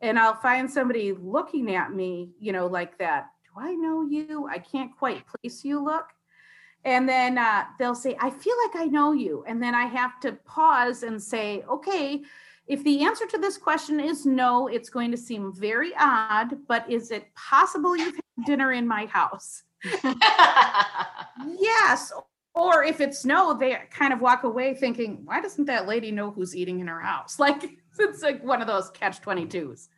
[0.00, 3.30] and I'll find somebody looking at me, you know, like that.
[3.44, 4.48] Do I know you?
[4.50, 6.06] I can't quite place you look.
[6.84, 9.44] And then uh, they'll say, I feel like I know you.
[9.46, 12.22] And then I have to pause and say, okay,
[12.68, 16.88] if the answer to this question is no, it's going to seem very odd, but
[16.90, 19.64] is it possible you've had dinner in my house?
[21.58, 22.12] Yes.
[22.54, 26.30] Or if it's no, they kind of walk away thinking, why doesn't that lady know
[26.30, 27.38] who's eating in her house?
[27.48, 27.78] Like
[28.08, 29.88] it's like one of those catch 22s.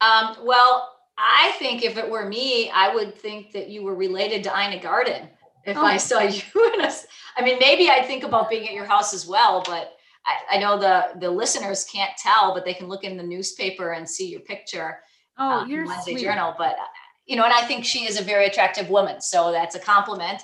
[0.00, 4.42] um, well, I think if it were me, I would think that you were related
[4.44, 5.28] to Ina Garten.
[5.64, 5.98] If I Oh.
[5.98, 6.42] saw you
[6.74, 6.90] in a,
[7.36, 9.96] I mean, maybe I'd think about being at your house as well, but
[10.26, 13.92] I, I know the, the listeners can't tell, but they can look in the newspaper
[13.92, 14.98] and see your picture.
[15.38, 16.22] Oh, in you're Wednesday sweet.
[16.24, 16.84] Journal, but uh,
[17.26, 20.42] you know, and I think she is a very attractive woman, so that's a compliment.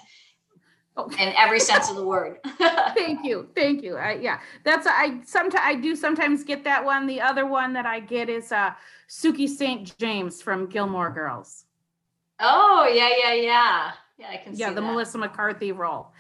[1.09, 2.39] In every sense of the word.
[2.95, 3.49] Thank you.
[3.55, 3.97] Thank you.
[3.97, 7.07] I, yeah, that's I sometimes I do sometimes get that one.
[7.07, 8.73] The other one that I get is uh
[9.09, 9.97] Sookie St.
[9.99, 11.65] James from Gilmore Girls.
[12.41, 14.27] oh yeah, yeah, yeah, yeah.
[14.31, 14.87] I can see Yeah, the that.
[14.87, 16.13] Melissa McCarthy role.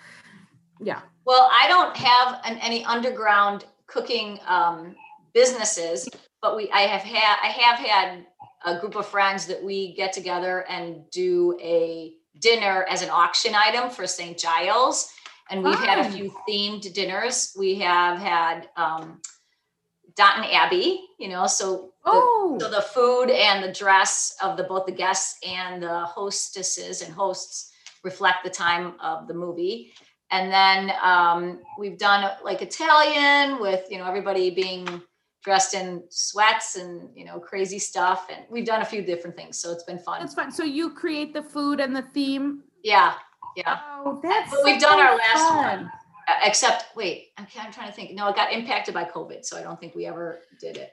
[0.80, 1.00] Yeah.
[1.26, 4.94] Well, I don't have an, any underground cooking um,
[5.34, 6.08] businesses,
[6.42, 8.26] but we I have had I have had
[8.64, 13.54] a group of friends that we get together and do a dinner as an auction
[13.54, 14.38] item for St.
[14.38, 15.10] Giles.
[15.50, 17.54] And we've had a few themed dinners.
[17.58, 19.20] We have had um,
[20.14, 24.62] Downton Abbey, you know, so the, Oh, so the food and the dress of the
[24.62, 27.72] both the guests and the hostesses and hosts
[28.04, 29.92] reflect the time of the movie.
[30.30, 34.86] And then um, we've done like Italian with you know everybody being
[35.42, 39.58] dressed in sweats and you know crazy stuff, and we've done a few different things.
[39.58, 40.20] So it's been fun.
[40.20, 40.50] that's fun.
[40.52, 42.62] So you create the food and the theme.
[42.82, 43.14] Yeah,
[43.56, 43.78] yeah.
[44.04, 45.56] Oh, that's But we've so done our last fun.
[45.80, 45.92] one.
[46.28, 48.12] Uh, Except wait, I'm, I'm trying to think.
[48.12, 50.92] No, it got impacted by COVID, so I don't think we ever did it.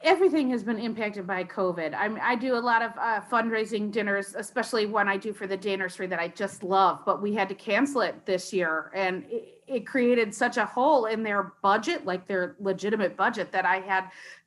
[0.00, 1.94] Everything has been impacted by COVID.
[1.94, 5.46] I mean, I do a lot of uh, fundraising dinners, especially one I do for
[5.46, 8.92] the day nursery that I just love, but we had to cancel it this year.
[8.94, 13.66] And it, it created such a hole in their budget, like their legitimate budget, that
[13.66, 14.04] I had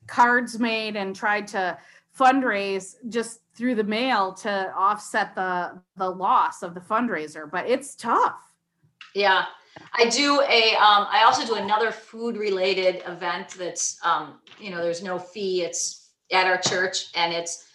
[0.08, 1.78] cards made and tried to
[2.18, 7.50] fundraise just through the mail to offset the the loss of the fundraiser.
[7.50, 8.42] But it's tough.
[9.14, 9.46] Yeah,
[9.94, 14.82] I do a, um, I also do another food related event that's, um, you know,
[14.82, 15.64] there's no fee.
[15.64, 17.68] It's at our church and it's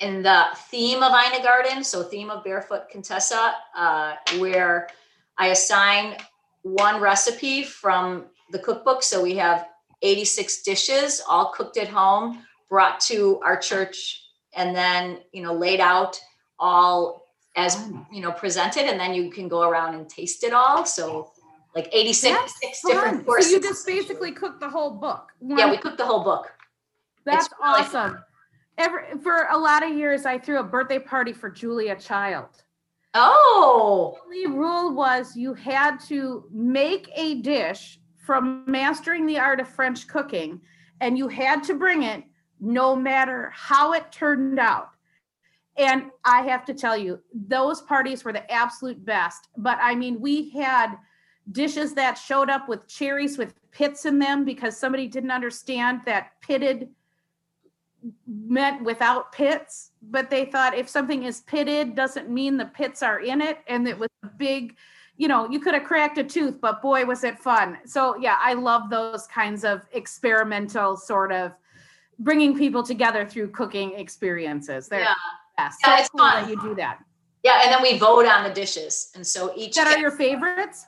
[0.00, 1.84] in the theme of Ina Garten.
[1.84, 4.88] So theme of Barefoot Contessa, uh, where
[5.38, 6.16] I assign
[6.62, 9.02] one recipe from the cookbook.
[9.02, 9.68] So we have
[10.02, 14.22] 86 dishes, all cooked at home, brought to our church
[14.54, 16.20] and then, you know, laid out
[16.58, 17.24] all
[17.56, 21.30] as you know presented and then you can go around and taste it all so
[21.74, 22.92] like 86 That's six Fun.
[22.92, 25.28] different courses So you just basically cook the whole book.
[25.40, 26.52] yeah we cooked the whole book
[27.24, 28.18] That's really awesome.
[28.76, 32.48] Every for a lot of years, I threw a birthday party for Julia Child.
[33.14, 39.60] oh The only rule was you had to make a dish from mastering the art
[39.60, 40.60] of French cooking,
[41.00, 42.24] and you had to bring it
[42.60, 44.88] no matter how it turned out.
[45.76, 49.48] And I have to tell you, those parties were the absolute best.
[49.56, 50.96] But I mean, we had
[51.52, 56.32] dishes that showed up with cherries with pits in them because somebody didn't understand that
[56.40, 56.88] pitted
[58.26, 63.20] meant without pits, but they thought if something is pitted doesn't mean the pits are
[63.20, 63.58] in it.
[63.66, 64.76] And it was a big,
[65.16, 67.78] you know, you could have cracked a tooth, but boy, was it fun.
[67.86, 71.52] So, yeah, I love those kinds of experimental sort of
[72.18, 74.88] bringing people together through cooking experiences.
[74.88, 75.14] They're yeah
[75.56, 75.78] best.
[75.82, 76.42] Yeah, so it's cool fun.
[76.42, 76.98] that you do that.
[77.44, 80.84] yeah and then we vote on the dishes and so each That are your favorites?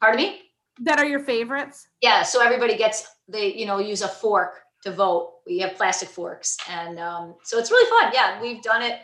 [0.00, 0.42] Pardon me
[0.80, 1.86] that are your favorites?
[2.00, 5.34] Yeah, so everybody gets they you know use a fork to vote.
[5.46, 8.12] We have plastic forks, and um, so it's really fun.
[8.14, 9.00] Yeah, we've done it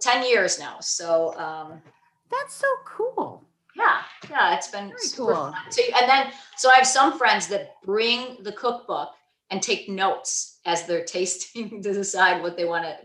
[0.00, 0.78] 10 years now.
[0.80, 1.82] So um,
[2.30, 3.44] That's so cool.
[3.76, 4.00] yeah,
[4.30, 5.52] yeah, it's been Very super cool.
[5.52, 5.54] fun.
[5.70, 9.10] So, and then so I have some friends that bring the cookbook
[9.50, 12.96] and take notes as they're tasting to decide what they want to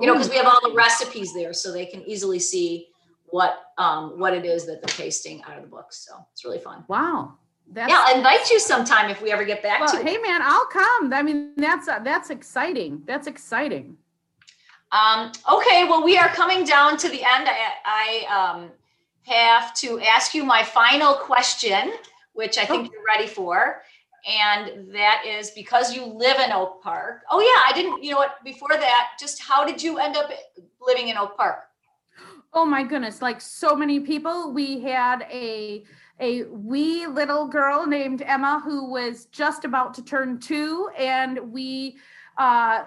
[0.00, 2.88] you know, because we have all the recipes there, so they can easily see
[3.30, 5.92] what um what it is that they're tasting out of the book.
[5.92, 6.84] So it's really fun.
[6.88, 7.34] Wow.
[7.72, 10.06] That's Yeah, I'll invite you sometime if we ever get back well, to it.
[10.06, 11.12] hey man, I'll come.
[11.12, 13.02] I mean, that's uh, that's exciting.
[13.06, 13.96] That's exciting.
[14.92, 17.48] Um, okay, well, we are coming down to the end.
[17.48, 18.70] I, I um
[19.24, 21.92] have to ask you my final question,
[22.34, 23.82] which I think you're ready for.
[24.28, 27.22] And that is because you live in Oak Park.
[27.30, 30.30] Oh yeah, I didn't, you know what, before that, just how did you end up
[30.80, 31.65] living in Oak Park?
[32.52, 35.84] Oh my goodness, like so many people, we had a
[36.18, 41.98] a wee little girl named Emma who was just about to turn 2 and we
[42.38, 42.84] uh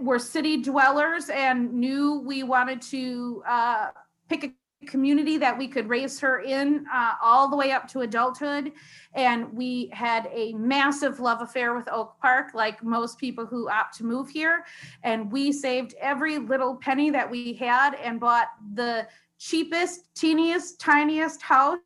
[0.00, 3.88] were city dwellers and knew we wanted to uh
[4.28, 4.52] pick a
[4.90, 8.72] community that we could raise her in uh, all the way up to adulthood
[9.14, 13.94] and we had a massive love affair with oak park like most people who opt
[13.96, 14.64] to move here
[15.02, 19.06] and we saved every little penny that we had and bought the
[19.38, 21.78] cheapest, teeniest, tiniest house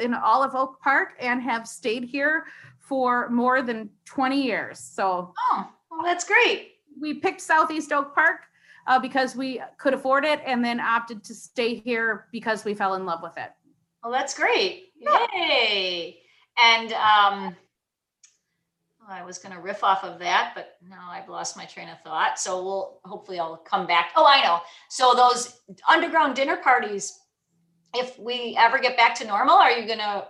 [0.00, 2.44] in all of Oak Park and have stayed here
[2.78, 4.78] for more than 20 years.
[4.78, 6.72] So Oh, well, that's great.
[7.00, 8.40] we picked Southeast Oak Park
[8.88, 12.94] uh, because we could afford it and then opted to stay here because we fell
[12.94, 13.50] in love with it.
[14.02, 14.88] Well, that's great.
[14.98, 16.18] Yay.
[16.58, 17.56] And um
[19.10, 21.98] I was going to riff off of that, but now I've lost my train of
[22.02, 22.38] thought.
[22.38, 24.10] So we'll hopefully I'll come back.
[24.14, 24.60] Oh, I know.
[24.90, 27.18] So those underground dinner parties,
[27.94, 30.26] if we ever get back to normal, are you going to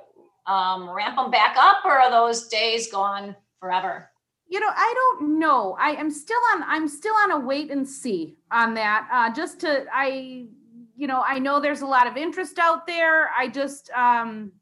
[0.53, 4.11] um, ramp them back up or are those days gone forever?
[4.49, 5.77] You know, I don't know.
[5.79, 6.63] I am still on.
[6.65, 9.09] I'm still on a wait and see on that.
[9.13, 10.47] Uh, just to, I,
[10.97, 13.31] you know, I know there's a lot of interest out there.
[13.39, 14.53] I just, um,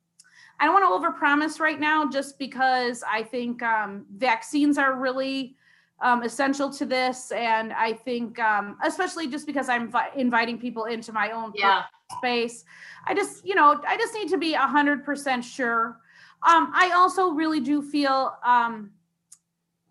[0.58, 5.54] I don't want to overpromise right now, just because I think um, vaccines are really
[6.00, 10.84] um, essential to this, and I think, um, especially just because I'm vi- inviting people
[10.84, 11.82] into my own Yeah.
[12.18, 12.64] space.
[13.06, 16.00] I just, you know, I just need to be a hundred percent sure.
[16.42, 18.90] Um, I also really do feel um,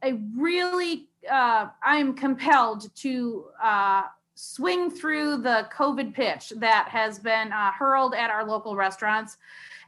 [0.06, 4.04] I really uh, I'm compelled to uh,
[4.36, 9.38] swing through the COVID pitch that has been uh, hurled at our local restaurants,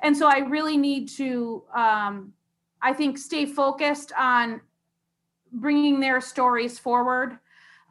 [0.02, 2.34] and so I really need to um,
[2.82, 4.62] I think stay focused on
[5.52, 7.38] bringing their stories forward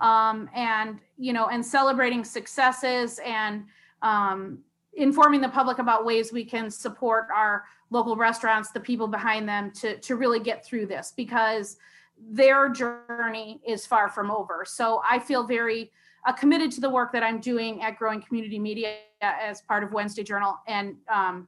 [0.00, 3.64] um, and you know and celebrating successes and
[4.02, 4.58] um,
[4.94, 9.70] informing the public about ways we can support our local restaurants the people behind them
[9.70, 11.12] to to really get through this.
[11.16, 11.76] Because
[12.18, 15.90] their journey is far from over so i feel very
[16.26, 19.92] uh, committed to the work that i'm doing at growing community media as part of
[19.92, 21.46] wednesday journal and um,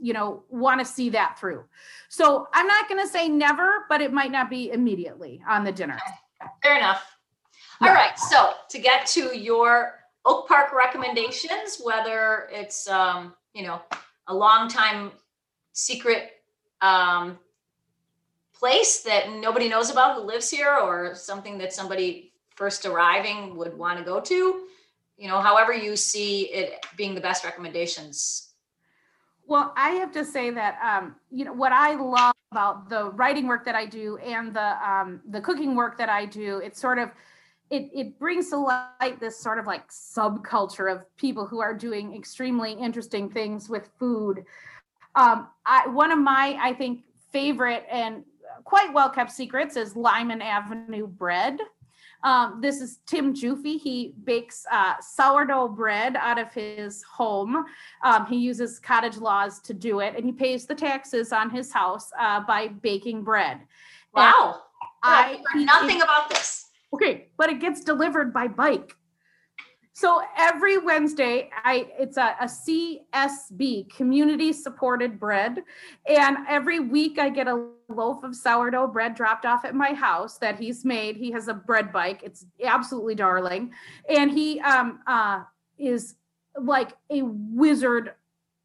[0.00, 1.64] you know want to see that through
[2.08, 5.72] so i'm not going to say never but it might not be immediately on the
[5.72, 5.98] dinner
[6.62, 7.16] Fair enough.
[7.80, 7.94] All Yeah.
[7.94, 8.18] right.
[8.18, 13.80] So to get to your Oak Park recommendations, whether it's um, you know
[14.28, 15.12] a long time
[15.72, 16.32] secret
[16.80, 17.38] um,
[18.64, 23.76] place that nobody knows about who lives here, or something that somebody first arriving would
[23.76, 24.36] want to go to,
[25.18, 28.54] you know, however you see it being the best recommendations.
[29.46, 33.46] Well, I have to say that um, you know what I love about the writing
[33.46, 36.62] work that I do and the um, the cooking work that I do.
[36.64, 37.10] It's sort of
[37.68, 42.16] it it brings to light this sort of like subculture of people who are doing
[42.16, 44.46] extremely interesting things with food.
[45.16, 48.24] Um, I, one of my I think favorite and
[48.64, 51.58] quite well kept secrets is Lyman Avenue bread.
[52.22, 53.78] Um, this is Tim Juffe.
[53.78, 57.66] He bakes uh, sourdough bread out of his home.
[58.02, 61.70] Um, he uses cottage laws to do it, and he pays the taxes on his
[61.70, 63.60] house uh, by baking bread.
[64.14, 64.62] Wow.
[65.02, 66.64] I I heard nothing about this.
[66.94, 68.96] okay, but it gets delivered by bike.
[69.96, 75.62] So every Wednesday, I it's a, a CSB community supported bread,
[76.08, 80.36] and every week I get a loaf of sourdough bread dropped off at my house
[80.38, 81.16] that he's made.
[81.16, 82.22] He has a bread bike.
[82.24, 83.72] It's absolutely darling,
[84.08, 85.44] and he um uh
[85.78, 86.16] is
[86.60, 88.14] like a wizard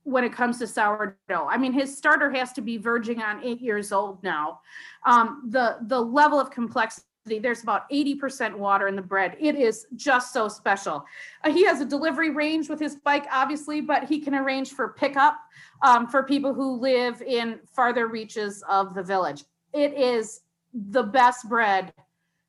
[0.06, 1.48] when it comes to sourdough.
[1.48, 4.62] I mean, his starter has to be verging on eight years old now.
[5.06, 7.06] Um, the the level of complexity
[7.38, 9.38] There's about 80% water in the bread.
[9.40, 11.06] It is just so special.
[11.44, 14.90] Uh, he has a delivery range with his bike, obviously, but he can arrange for
[14.90, 15.38] pickup
[15.84, 19.44] um, for people who live in farther reaches of the village.
[19.74, 20.42] It is
[20.74, 21.94] the best bread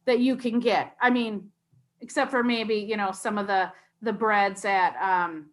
[0.07, 0.97] that you can get.
[1.01, 1.51] I mean,
[2.01, 3.73] except for maybe, you know, some of the
[4.03, 5.51] the breads at um,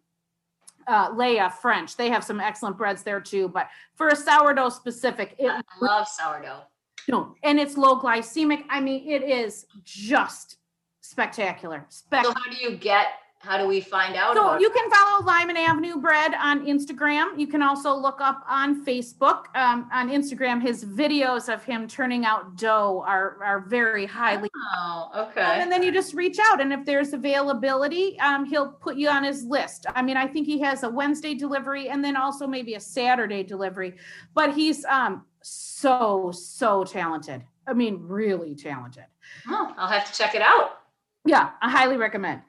[0.86, 1.96] uh, Leia French.
[1.96, 3.48] They have some excellent breads there too.
[3.48, 6.62] But for a sourdough specific, it I love sourdough.
[7.08, 8.64] No, and it's low glycemic.
[8.68, 10.56] I mean, it is just
[11.00, 11.86] spectacular.
[11.88, 13.06] Spec- So how do you get,
[13.40, 14.60] how do we find out so about?
[14.60, 17.38] you can follow Lyman Avenue Bread on Instagram.
[17.38, 19.44] You can also look up on Facebook.
[19.56, 24.50] Um, on Instagram, his videos of him turning out dough are are very highly.
[24.76, 25.40] Oh, Um, okay.
[25.62, 29.24] and then you just reach out, and if there's availability, um, he'll put you on
[29.24, 29.86] his list.
[29.94, 33.42] I mean, I think he has a Wednesday delivery and then also maybe a Saturday
[33.44, 33.94] delivery.
[34.34, 37.44] But he's um so so talented.
[37.66, 39.04] I mean, really talented.
[39.48, 40.78] Oh, I'll have to check it out.
[41.24, 42.42] Yeah, I highly recommend.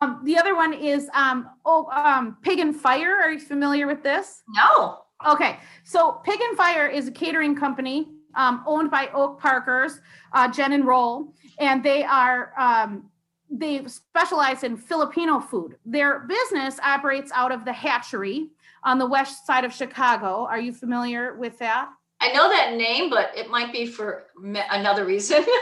[0.00, 3.16] Um, the other one is um, oh, um, Pig and Fire.
[3.16, 4.42] Are you familiar with this?
[4.54, 5.02] No.
[5.26, 10.00] Okay, so Pig and Fire is a catering company um, owned by Oak Parkers,
[10.32, 13.08] uh, Jen and Roll, and they are um,
[13.50, 15.76] they specialize in Filipino food.
[15.84, 18.50] Their business operates out of the Hatchery
[18.84, 20.46] on the west side of Chicago.
[20.48, 21.88] Are you familiar with that?
[22.20, 25.44] I know that name, but it might be for me- another reason.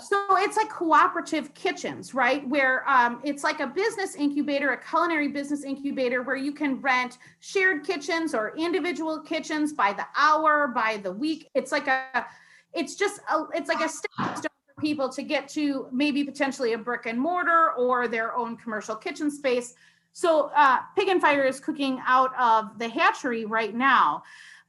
[0.00, 2.48] So it's like cooperative kitchens, right?
[2.48, 7.18] Where um, it's like a business incubator, a culinary business incubator, where you can rent
[7.40, 11.50] shared kitchens or individual kitchens by the hour, by the week.
[11.54, 12.24] It's like a,
[12.72, 16.74] it's just a, it's like a stepping stone for people to get to maybe potentially
[16.74, 19.74] a brick and mortar or their own commercial kitchen space.
[20.12, 24.22] So uh, Pig and Fire is cooking out of the hatchery right now.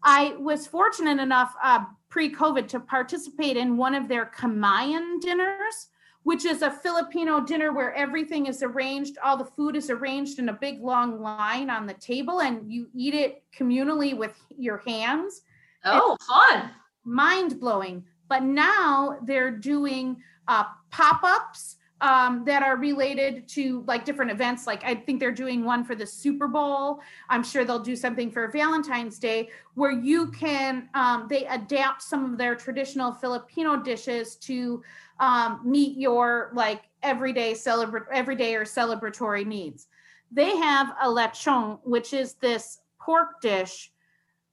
[0.04, 5.88] I was fortunate enough uh, pre-COVID to participate in one of their Kamayan dinners,
[6.24, 10.50] which is a Filipino dinner where everything is arranged, all the food is arranged in
[10.50, 15.42] a big long line on the table, and you eat it communally with your hands.
[15.86, 16.70] oh, fun.
[17.06, 18.06] Mind blowing.
[18.28, 24.66] But now they're doing uh, pop ups um, that are related to like different events.
[24.66, 27.02] Like I think they're doing one for the Super Bowl.
[27.30, 32.32] I'm sure they'll do something for Valentine's Day where you can, um, they adapt some
[32.32, 34.82] of their traditional Filipino dishes to
[35.20, 39.88] um, meet your like everyday celebrate, everyday or celebratory needs.
[40.32, 43.92] They have a lechon, which is this pork dish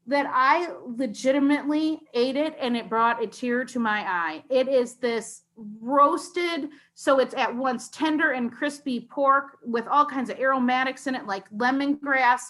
[0.09, 4.45] that I legitimately ate it and it brought a tear to my eye.
[4.49, 10.31] It is this roasted, so it's at once tender and crispy pork with all kinds
[10.31, 12.43] of aromatics in it, like lemongrass.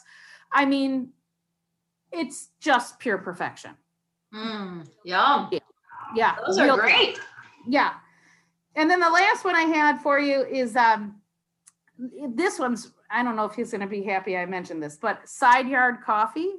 [0.52, 1.10] I mean,
[2.12, 3.72] it's just pure perfection.
[4.34, 5.50] Mm, yum.
[6.14, 6.36] Yeah.
[6.46, 7.18] Those are great.
[7.66, 7.94] Yeah.
[8.74, 11.16] And then the last one I had for you is um
[12.28, 15.68] this one's I don't know if he's gonna be happy I mentioned this, but side
[15.68, 16.52] yard coffee.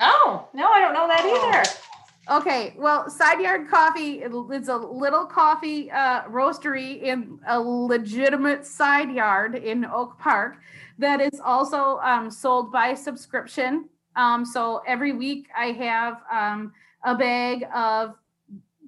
[0.00, 2.36] Oh, no, I don't know that either.
[2.38, 9.10] Okay, well, Side Yard Coffee, it's a little coffee uh, roastery in a legitimate side
[9.10, 10.58] yard in Oak Park
[10.98, 13.88] that is also um, sold by subscription.
[14.16, 16.72] Um, so every week I have um,
[17.04, 18.14] a bag of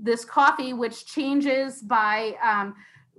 [0.01, 2.75] this coffee, which changes by um,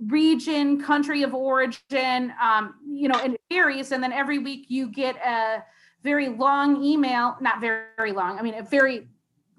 [0.08, 3.92] region, country of origin, um, you know, and it varies.
[3.92, 5.64] And then every week you get a
[6.04, 9.08] very long email, not very, very long, I mean, a very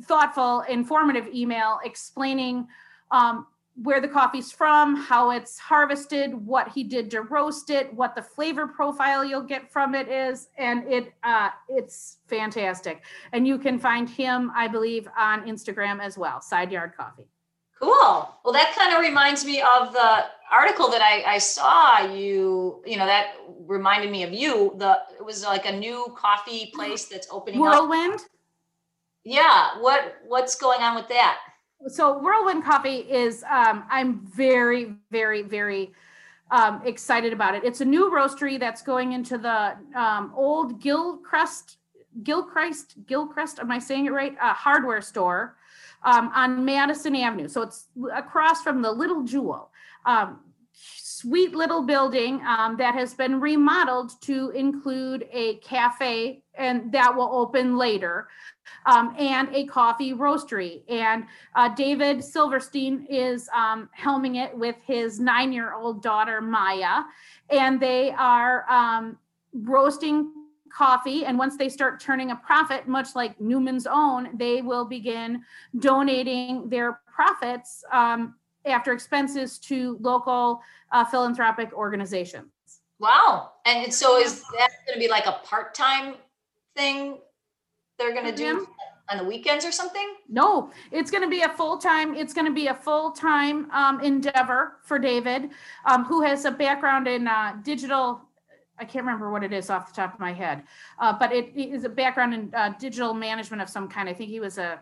[0.03, 2.68] thoughtful, informative email explaining
[3.11, 3.47] um,
[3.82, 8.22] where the coffee's from, how it's harvested, what he did to roast it, what the
[8.22, 13.03] flavor profile you'll get from it is, and it uh, it's fantastic.
[13.32, 17.26] And you can find him, I believe, on Instagram as well, Side Yard Coffee.
[17.85, 18.28] Cool.
[18.45, 22.97] Well, that kind of reminds me of the article that I, I saw you, you
[22.97, 23.35] know, that
[23.66, 24.74] reminded me of you.
[24.78, 27.66] The it was like a new coffee place that's opening up.
[27.66, 28.20] Whirlwind.
[29.24, 29.80] Yeah.
[29.80, 31.39] What what's going on with that?
[31.89, 35.93] so whirlwind coffee is um, i'm very very very
[36.51, 41.76] um, excited about it it's a new roastery that's going into the um, old gilcrest
[42.22, 45.57] gilchrist gilcrest am i saying it right uh, hardware store
[46.05, 49.71] um, on madison avenue so it's across from the little jewel
[50.07, 50.41] um,
[50.73, 57.31] sweet little building um, that has been remodeled to include a cafe and that will
[57.33, 58.29] open later
[58.87, 60.83] um, and a coffee roastery.
[60.89, 61.25] And
[61.55, 67.05] uh, David Silverstein is um, helming it with his nine year old daughter, Maya.
[67.51, 69.19] And they are um,
[69.53, 70.33] roasting
[70.77, 71.25] coffee.
[71.25, 75.43] And once they start turning a profit, much like Newman's Own, they will begin
[75.79, 77.85] donating their profits.
[77.93, 78.35] Um,
[78.66, 80.62] after expenses to local
[80.93, 82.49] uh, philanthropic organizations.
[82.99, 83.53] Wow.
[83.66, 86.14] And so is that going to be like a part-time
[86.77, 87.18] thing
[87.99, 88.66] they're going to do
[89.11, 90.14] on the weekends or something?
[90.29, 92.14] No, it's going to be a full time.
[92.14, 95.51] It's going to be a full time um, endeavor for David,
[95.85, 98.22] um, who has a background in uh, digital.
[98.79, 100.64] I can't remember what it is off the top of my head,
[100.99, 104.09] uh, but it is a background in uh, digital management of some kind.
[104.09, 104.81] I think he was a,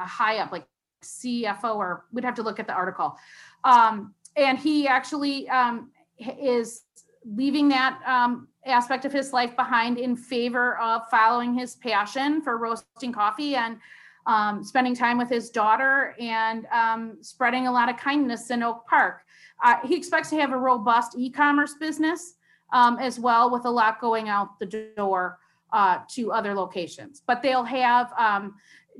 [0.00, 0.66] a high up, like
[1.02, 3.16] CFO, or we'd have to look at the article.
[3.64, 6.82] Um, and he actually um, is
[7.24, 12.56] leaving that um, aspect of his life behind in favor of following his passion for
[12.58, 13.78] roasting coffee and
[14.26, 18.86] um, spending time with his daughter and um, spreading a lot of kindness in Oak
[18.86, 19.22] Park.
[19.62, 22.34] Uh, he expects to have a robust e-commerce business
[22.72, 25.38] um, as well, with a lot going out the door
[25.72, 27.22] uh, to other locations.
[27.26, 28.54] But they'll have um,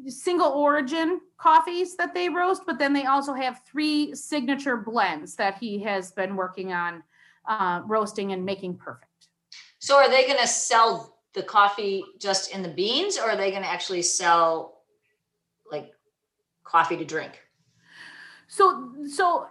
[0.07, 5.59] single origin coffees that they roast, but then they also have three signature blends that
[5.59, 7.03] he has been working on
[7.47, 9.09] uh, roasting and making perfect.
[9.79, 13.51] So are they going to sell the coffee just in the beans or are they
[13.51, 14.83] going to actually sell
[15.71, 15.91] like
[16.63, 17.41] coffee to drink?
[18.49, 19.47] So, so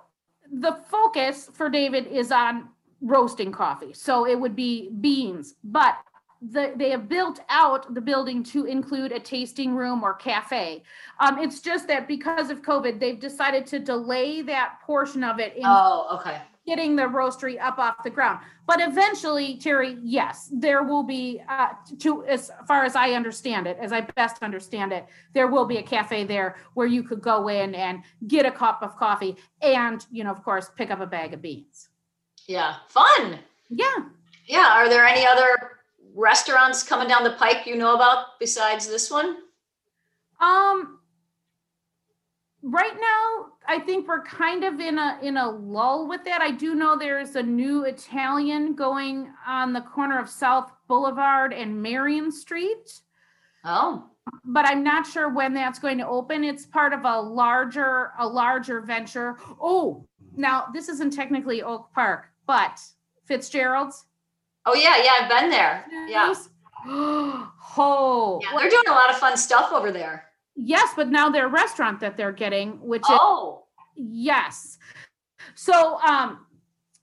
[0.51, 2.69] the focus for David is on
[3.01, 3.93] roasting coffee.
[3.93, 5.95] So it would be beans, but
[6.41, 10.83] the, they have built out the building to include a tasting room or cafe.
[11.19, 15.55] Um, it's just that because of COVID, they've decided to delay that portion of it
[15.55, 16.41] in Oh, okay.
[16.65, 18.39] getting the roastery up off the ground.
[18.65, 23.77] But eventually, Terry, yes, there will be, uh, to as far as I understand it,
[23.79, 27.49] as I best understand it, there will be a cafe there where you could go
[27.49, 31.05] in and get a cup of coffee and, you know, of course, pick up a
[31.05, 31.89] bag of beans.
[32.47, 32.75] Yeah.
[32.89, 33.39] Fun.
[33.69, 33.95] Yeah.
[34.45, 34.73] Yeah.
[34.73, 35.79] Are there any other
[36.13, 39.37] restaurants coming down the pike you know about besides this one?
[40.39, 40.99] Um,
[42.63, 46.41] right now, I think we're kind of in a in a lull with that.
[46.41, 51.81] I do know there's a new Italian going on the corner of South Boulevard and
[51.81, 53.01] Marion Street.
[53.63, 54.09] Oh,
[54.43, 56.43] but I'm not sure when that's going to open.
[56.43, 59.37] It's part of a larger a larger venture.
[59.61, 62.81] Oh, now this isn't technically Oak Park, but
[63.23, 64.03] Fitzgerald's.
[64.65, 65.11] oh yeah, yeah.
[65.21, 65.85] I've been there.
[66.09, 66.33] Yeah.
[66.85, 70.25] oh, Yeah, they're doing a lot of fun stuff over there.
[70.57, 73.63] yes, but now their restaurant that they're getting, which is Oh,
[73.95, 74.77] Yes.
[75.55, 76.45] So um,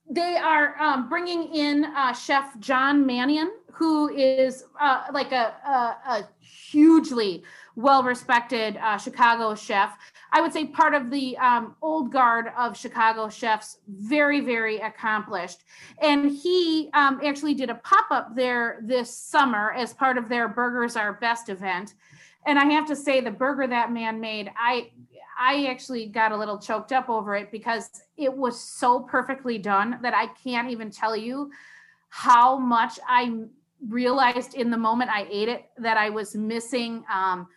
[0.07, 6.11] they are um, bringing in uh, Chef John Manion, who is uh, like a, a,
[6.13, 7.43] a hugely
[7.79, 9.97] well respected uh, Chicago chef.
[10.33, 15.63] I would say part of the um, old guard of Chicago chefs, very, very accomplished.
[16.01, 20.49] And he um, actually did a pop up there this summer as part of their
[20.49, 21.93] Burgers Are Best event.
[22.45, 24.91] And I have to say, the burger that man made, I
[25.41, 29.99] I actually got a little choked up over it because it was so perfectly done
[30.01, 31.49] that I can't even tell you
[32.09, 33.45] how much I
[33.87, 37.47] realized in the moment I ate it that I was missing um,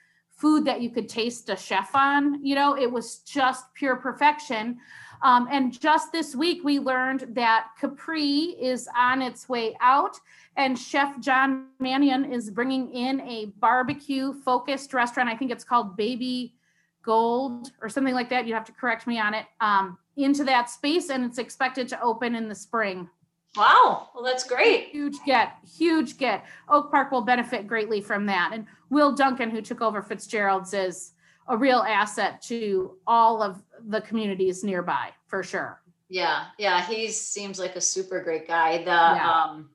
[0.43, 2.45] food that you could taste a chef on.
[2.45, 4.79] You know, it was just pure perfection.
[5.23, 10.17] Um, and just this week, we learned that Capri is on its way out,
[10.57, 15.29] and Chef John Manion is bringing in a barbecue focused restaurant.
[15.29, 16.57] I think it's called Baby
[17.05, 18.49] Gold or something like that.
[18.49, 19.47] You have to correct me on it.
[19.61, 23.09] Um, into that space, and it's expected to open in the spring.
[23.57, 24.09] Wow.
[24.15, 24.89] Well, that's great.
[24.89, 26.45] Huge get, huge get.
[26.69, 28.51] Oak Park will benefit greatly from that.
[28.53, 31.13] And Will Duncan, who took over Fitzgerald's, is
[31.49, 35.81] a real asset to all of the communities nearby for sure.
[36.09, 36.83] Yeah, yeah.
[36.87, 38.79] He seems like a super great guy.
[38.79, 39.31] The Yeah.
[39.31, 39.71] um,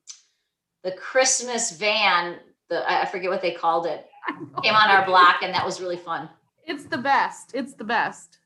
[0.83, 2.37] the Christmas van,
[2.69, 4.05] the I I forget what they called it,
[4.63, 6.29] came on our block, and that was really fun.
[6.65, 7.51] It's the best.
[7.55, 8.37] It's the best.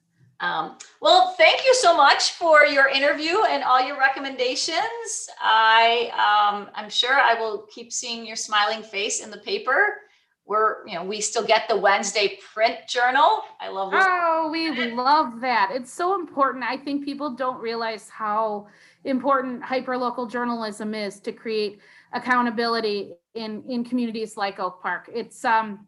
[0.41, 5.29] Um, well, thank you so much for your interview and all your recommendations.
[5.39, 10.01] I um, I'm sure I will keep seeing your smiling face in the paper.
[10.45, 13.43] We're you know we still get the Wednesday print journal.
[13.59, 13.91] I love.
[13.93, 15.69] Oh, we love that.
[15.73, 16.63] It's so important.
[16.63, 18.67] I think people don't realize how
[19.03, 21.79] important hyperlocal journalism is to create
[22.13, 25.07] accountability in in communities like Oak Park.
[25.13, 25.87] It's um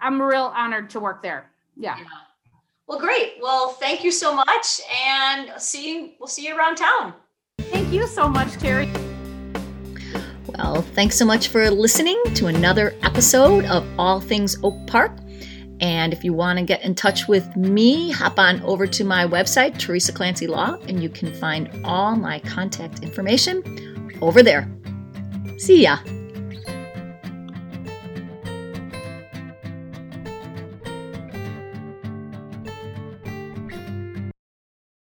[0.00, 1.52] I'm real honored to work there.
[1.76, 1.96] Yeah.
[1.96, 2.04] Yeah.
[2.88, 3.34] Well, great.
[3.42, 6.10] Well, thank you so much, and see you.
[6.18, 7.12] We'll see you around town.
[7.58, 8.90] Thank you so much, Terry.
[10.46, 15.12] Well, thanks so much for listening to another episode of All Things Oak Park.
[15.80, 19.26] And if you want to get in touch with me, hop on over to my
[19.26, 24.66] website, Teresa Clancy Law, and you can find all my contact information over there.
[25.58, 25.98] See ya.